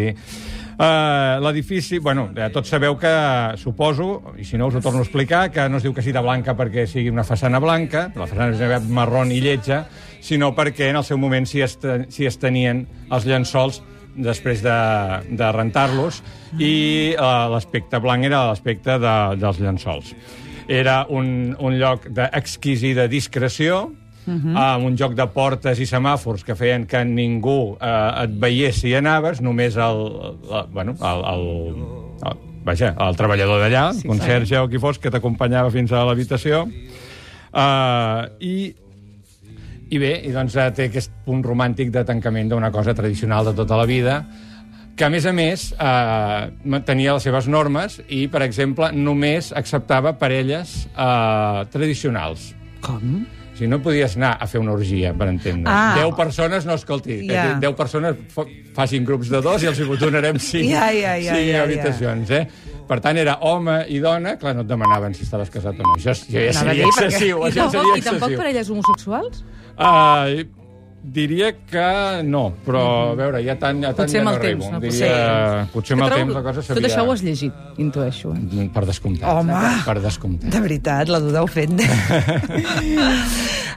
Uh, 0.72 1.36
L'edifici, 1.44 1.98
bueno, 1.98 2.30
eh, 2.34 2.48
tots 2.52 2.70
sabeu 2.72 2.96
que, 2.96 3.12
suposo, 3.60 4.34
i 4.40 4.44
si 4.48 4.56
no 4.56 4.70
us 4.70 4.78
ho 4.78 4.80
torno 4.80 5.02
a 5.02 5.06
explicar, 5.06 5.50
que 5.52 5.68
no 5.68 5.76
es 5.76 5.84
diu 5.84 5.92
casita 5.92 6.22
blanca 6.24 6.54
perquè 6.56 6.86
sigui 6.88 7.12
una 7.12 7.26
façana 7.28 7.60
blanca, 7.60 8.06
la 8.16 8.26
façana 8.26 8.56
és 8.56 8.88
marrón 8.88 9.34
i 9.34 9.40
lletja, 9.44 9.82
sinó 10.24 10.52
perquè 10.56 10.88
en 10.90 11.00
el 11.02 11.04
seu 11.04 11.20
moment 11.20 11.46
s'hi 11.46 11.60
est 11.66 11.84
s'hi 12.08 12.28
estenien 12.30 12.86
els 13.12 13.28
llençols 13.28 13.82
després 14.16 14.62
de, 14.64 14.78
de 15.28 15.52
rentar-los, 15.52 16.22
i 16.58 16.74
eh, 17.12 17.32
l'aspecte 17.52 18.00
blanc 18.00 18.24
era 18.24 18.46
l'aspecte 18.48 18.96
de, 19.00 19.16
dels 19.40 19.60
llençols. 19.60 20.14
Era 20.72 21.02
un, 21.10 21.52
un 21.58 21.76
lloc 21.76 22.08
d'exquisida 22.08 23.08
discreció, 23.12 23.90
Uh 24.24 24.34
-huh. 24.34 24.56
amb 24.56 24.84
un 24.86 24.96
joc 24.96 25.14
de 25.14 25.26
portes 25.26 25.80
i 25.80 25.86
semàfors 25.86 26.44
que 26.44 26.54
feien 26.54 26.86
que 26.86 27.04
ningú 27.04 27.76
eh, 27.80 28.22
et 28.24 28.30
veiés 28.30 28.76
si 28.80 28.94
anaves, 28.94 29.40
només 29.40 29.76
el, 29.76 29.98
el, 30.50 30.66
bueno, 30.70 30.94
el, 31.00 31.24
el, 31.34 31.74
el, 32.26 32.36
vaja, 32.64 32.94
el 33.00 33.16
treballador 33.16 33.60
d'allà, 33.60 33.92
sí, 33.92 34.06
conserge 34.06 34.58
o 34.58 34.68
qui 34.68 34.78
fos, 34.78 34.98
que 34.98 35.10
t'acompanyava 35.10 35.70
fins 35.70 35.92
a 35.92 36.04
l'habitació. 36.04 36.68
Uh, 37.52 38.30
I 38.40 38.74
i 39.92 39.98
bé, 40.00 40.14
i 40.24 40.32
doncs 40.32 40.54
eh, 40.56 40.70
té 40.72 40.86
aquest 40.88 41.12
punt 41.26 41.42
romàntic 41.44 41.90
de 41.92 42.00
tancament 42.08 42.48
d'una 42.48 42.70
cosa 42.72 42.94
tradicional 42.96 43.44
de 43.50 43.52
tota 43.58 43.76
la 43.76 43.84
vida, 43.84 44.22
que, 44.96 45.04
a 45.04 45.10
més 45.12 45.26
a 45.28 45.34
més, 45.36 45.66
eh, 45.76 46.80
tenia 46.88 47.18
les 47.18 47.26
seves 47.28 47.48
normes 47.48 47.98
i, 48.08 48.24
per 48.32 48.40
exemple, 48.46 48.88
només 48.96 49.52
acceptava 49.52 50.14
parelles 50.20 50.74
eh, 50.96 51.60
tradicionals. 51.74 52.52
Com? 52.80 53.26
Sigui, 53.52 53.68
no 53.68 53.78
podies 53.84 54.16
anar 54.16 54.36
a 54.40 54.46
fer 54.48 54.60
una 54.62 54.72
orgia, 54.72 55.12
per 55.14 55.28
entendre. 55.28 55.68
Ah. 55.70 55.94
10 55.98 56.14
persones, 56.16 56.64
no, 56.66 56.74
escolti, 56.80 57.18
yeah. 57.28 57.58
10 57.60 57.74
persones 57.76 58.16
fa- 58.32 58.46
facin 58.74 59.04
grups 59.04 59.28
de 59.28 59.42
dos 59.44 59.62
i 59.62 59.68
els 59.68 59.78
hi 59.78 59.84
donarem 60.00 60.38
5, 60.52 60.64
Ja, 60.70 60.86
ja, 60.90 61.16
ja, 61.20 61.34
cinc 61.36 61.48
ja, 61.50 61.58
ja. 61.58 61.62
habitacions, 61.66 62.30
eh? 62.30 62.46
Per 62.88 62.98
tant, 63.00 63.16
era 63.16 63.36
home 63.40 63.76
i 63.88 64.00
dona, 64.02 64.34
clar, 64.40 64.54
no 64.56 64.64
et 64.64 64.68
demanaven 64.72 65.14
si 65.14 65.22
estaves 65.24 65.50
casat 65.52 65.78
o 65.78 65.84
no. 65.84 65.94
Això, 66.00 66.10
això 66.16 66.32
ja 66.48 66.52
seria 66.56 66.72
dir, 66.80 66.88
perquè- 66.88 67.06
excessiu, 67.06 67.38
I 67.44 67.50
això 67.50 67.60
tampoc, 67.68 67.76
seria 67.76 67.96
I 67.96 68.02
tampoc 68.08 68.22
excessiu. 68.22 68.38
parelles 68.42 68.70
homosexuals? 68.72 69.44
Uh, 69.76 70.44
diria 71.02 71.52
que 71.66 72.22
no, 72.22 72.52
però 72.64 73.10
a 73.10 73.14
veure, 73.18 73.40
ja 73.42 73.56
tant, 73.58 73.80
ja 73.82 73.90
tant 73.90 74.06
Potser 74.06 74.20
ja 74.20 74.24
no 74.24 74.32
temps, 74.38 74.44
arribo. 74.44 74.70
no? 74.70 74.80
Diria, 74.80 75.66
potser 75.72 75.96
amb 75.96 76.04
el 76.06 76.12
temps 76.14 76.34
la 76.36 76.42
cosa 76.46 76.60
Tot 76.62 76.68
s'havia... 76.70 76.86
això 76.88 77.02
ho 77.08 77.12
has 77.12 77.22
llegit, 77.26 77.52
intueixo. 77.82 78.32
Eh? 78.38 78.68
Per 78.72 78.84
descomptat. 78.86 79.26
Home! 79.28 79.58
Per 79.84 79.96
descomptat. 80.04 80.50
De 80.54 80.60
veritat, 80.62 81.10
la 81.10 81.18
duda 81.18 81.42
ofèn. 81.42 81.74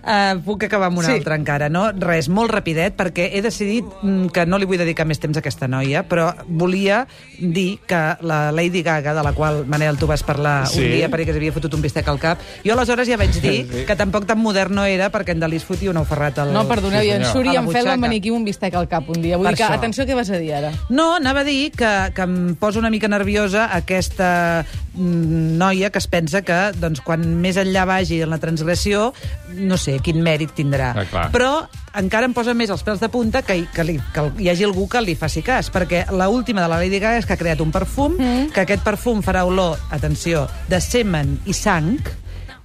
uh, 0.05 0.38
puc 0.46 0.63
acabar 0.67 0.88
amb 0.91 1.00
una 1.01 1.08
Sí. 1.10 1.13
altra 1.17 1.36
encara, 1.36 1.70
no? 1.70 1.88
Res, 1.91 2.29
molt 2.29 2.51
rapidet, 2.53 2.96
perquè 2.98 3.29
he 3.34 3.41
decidit 3.41 3.86
mm, 4.01 4.27
que 4.34 4.46
no 4.46 4.58
li 4.62 4.65
vull 4.70 4.77
dedicar 4.82 5.05
més 5.10 5.20
temps 5.22 5.38
a 5.38 5.41
aquesta 5.44 5.67
noia, 5.67 6.03
però 6.08 6.32
volia 6.48 7.08
dir 7.39 7.79
que 7.88 8.03
la 8.22 8.51
Lady 8.51 8.82
Gaga, 8.86 9.13
de 9.17 9.24
la 9.25 9.34
qual, 9.34 9.63
Manel, 9.67 9.98
tu 9.98 10.08
vas 10.08 10.24
parlar 10.24 10.67
Sí. 10.67 10.82
un 10.86 10.91
dia 10.91 11.10
perquè 11.10 11.34
s'havia 11.34 11.51
fotut 11.55 11.74
un 11.74 11.82
bistec 11.82 12.08
al 12.08 12.20
cap, 12.20 12.39
jo 12.65 12.74
aleshores 12.74 13.08
ja 13.10 13.17
vaig 13.17 13.34
dir 13.41 13.65
Sí. 13.65 13.86
que 13.88 13.96
tampoc 13.96 14.25
tan 14.25 14.39
modern 14.39 14.75
no 14.75 14.86
era 14.86 15.10
perquè 15.12 15.32
en 15.36 15.39
Dalí 15.39 15.58
es 15.58 15.65
fotia 15.65 15.89
un 15.89 15.98
auferrat 15.98 16.39
al... 16.39 16.53
No, 16.53 16.65
perdoneu, 16.67 17.01
Sí, 17.01 17.12
i 17.22 17.25
en. 17.25 17.31
Suri 17.31 17.55
em 17.55 17.65
butxaca. 17.65 17.93
el 17.93 18.00
maniquí 18.00 18.31
un 18.31 18.43
bistec 18.45 18.74
al 18.75 18.88
cap 18.91 19.07
un 19.10 19.22
dia. 19.22 19.38
Vull 19.38 19.48
Per 19.48 19.53
dir 19.55 19.62
que, 19.63 19.67
això. 19.69 19.77
atenció, 19.79 20.05
què 20.05 20.15
vas 20.15 20.29
a 20.29 20.38
dir 20.41 20.53
ara? 20.53 20.72
No, 20.89 21.15
anava 21.15 21.41
a 21.41 21.48
dir 21.48 21.72
que, 21.72 21.91
que 22.15 22.22
em 22.27 22.55
posa 22.60 22.79
una 22.79 22.89
mica 22.89 23.07
nerviosa 23.07 23.69
aquesta 23.75 24.65
mm, 24.93 25.57
noia 25.57 25.89
que 25.89 26.00
es 26.00 26.07
pensa 26.07 26.41
que 26.41 26.60
doncs, 26.79 27.01
quan 27.05 27.24
més 27.41 27.57
enllà 27.62 27.86
vagi 27.86 28.22
en 28.25 28.29
la 28.29 28.38
transgressió, 28.41 29.13
no 29.55 29.77
sé 29.77 30.00
quin 30.03 30.22
mèrit 30.24 30.53
tindrà. 30.57 30.93
Ah, 30.95 31.05
clar. 31.10 31.27
Però 31.34 31.51
encara 31.95 32.27
em 32.27 32.34
posa 32.36 32.53
més 32.53 32.69
els 32.69 32.84
pèls 32.84 33.00
de 33.00 33.07
punta 33.10 33.41
que, 33.41 33.55
hi- 33.62 33.67
que, 33.74 33.84
li, 33.88 34.00
que 34.13 34.25
hi 34.43 34.50
hagi 34.51 34.65
algú 34.67 34.88
que 34.91 35.00
li 35.01 35.15
faci 35.15 35.41
cas, 35.45 35.69
perquè 35.72 36.05
la 36.12 36.27
última 36.29 36.62
de 36.62 36.67
la 36.67 36.81
Lady 36.81 37.00
Gaga 37.00 37.22
és 37.22 37.25
que 37.25 37.34
ha 37.38 37.39
creat 37.39 37.62
un 37.63 37.72
perfum, 37.72 38.17
mm. 38.19 38.51
que 38.55 38.65
aquest 38.65 38.84
perfum 38.84 39.22
farà 39.24 39.45
olor, 39.48 39.77
atenció, 39.95 40.45
de 40.67 40.81
semen 40.84 41.38
i 41.45 41.53
sang, 41.55 41.95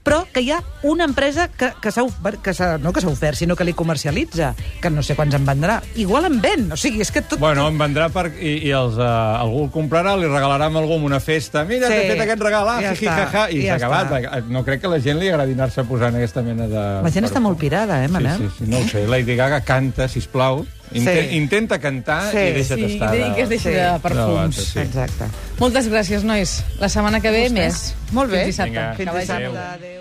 però 0.03 0.23
que 0.33 0.41
hi 0.41 0.51
ha 0.51 0.61
una 0.83 1.05
empresa 1.05 1.49
que, 1.49 1.71
que 1.81 1.93
s'ha 1.93 2.05
que 2.43 2.67
no 2.81 2.93
que 2.93 3.03
s'ha 3.03 3.11
ofert, 3.11 3.37
sinó 3.37 3.57
que 3.57 3.67
li 3.69 3.75
comercialitza, 3.77 4.55
que 4.81 4.91
no 4.91 5.03
sé 5.05 5.17
quants 5.19 5.37
en 5.37 5.45
vendrà. 5.47 5.81
Igual 6.01 6.27
en 6.31 6.41
ven, 6.41 6.67
o 6.73 6.79
sigui, 6.81 7.03
és 7.05 7.13
que 7.13 7.23
tot... 7.23 7.39
Bueno, 7.43 7.67
en 7.69 7.79
vendrà 7.81 8.09
per, 8.13 8.31
i, 8.41 8.57
i 8.69 8.73
els, 8.77 8.97
uh, 8.99 9.43
algú 9.43 9.67
el 9.67 9.71
comprarà, 9.75 10.17
li 10.19 10.31
regalarà 10.31 10.71
amb 10.71 10.81
algú 10.81 10.97
en 10.99 11.07
una 11.11 11.21
festa. 11.21 11.65
Mira, 11.69 11.91
Sí, 11.91 12.01
t'he 12.01 12.15
fet 12.15 12.25
aquest 12.27 12.45
regal, 12.49 12.73
ah, 12.73 12.81
ja 12.81 12.95
jiji, 12.95 13.11
està, 13.11 13.29
jaja, 13.29 13.47
i 13.53 13.63
ja 13.67 13.79
s'ha 13.79 13.91
acabat. 13.93 14.51
No 14.51 14.65
crec 14.67 14.85
que 14.85 14.93
la 14.93 15.01
gent 15.05 15.21
li 15.21 15.31
agradi 15.31 15.57
anar-se 15.59 15.85
posant 15.89 16.17
aquesta 16.17 16.45
mena 16.47 16.69
de... 16.71 16.87
La 17.05 17.13
gent 17.13 17.29
està 17.29 17.43
molt 17.45 17.61
pirada, 17.61 18.03
eh, 18.05 18.09
Manel? 18.13 18.39
Sí, 18.41 18.49
sí, 18.49 18.65
sí, 18.65 18.71
no 18.73 18.81
ho 18.81 18.89
sé. 18.89 19.07
Lady 19.11 19.37
Gaga 19.37 19.63
canta, 19.67 20.09
sisplau. 20.09 20.65
Inten 20.93 21.29
Sí. 21.31 21.37
Intenta 21.37 21.79
cantar 21.79 22.31
Sí. 22.33 22.39
i 22.39 22.53
deixa't 22.53 22.81
Sí, 22.81 22.93
estar. 22.95 23.15
i 23.15 23.19
de- 23.19 23.35
que 23.35 23.43
es 23.43 23.49
deixi 23.49 23.69
Sí. 23.69 23.71
de 23.71 23.99
perfums. 24.03 24.57
Sí. 24.57 24.79
Exacte. 24.81 25.25
Moltes 25.59 25.89
gràcies, 25.91 26.23
nois. 26.25 26.65
La 26.81 26.89
setmana 26.89 27.21
que 27.21 27.31
ve, 27.31 27.49
més. 27.51 27.95
Molt 28.13 28.31
bé. 28.31 28.45
Fins 28.45 28.57
dissabte. 28.57 28.71
Vinga. 28.71 28.95
Fins 28.95 29.15
dissabte. 29.15 29.47
Adéu. 29.59 30.00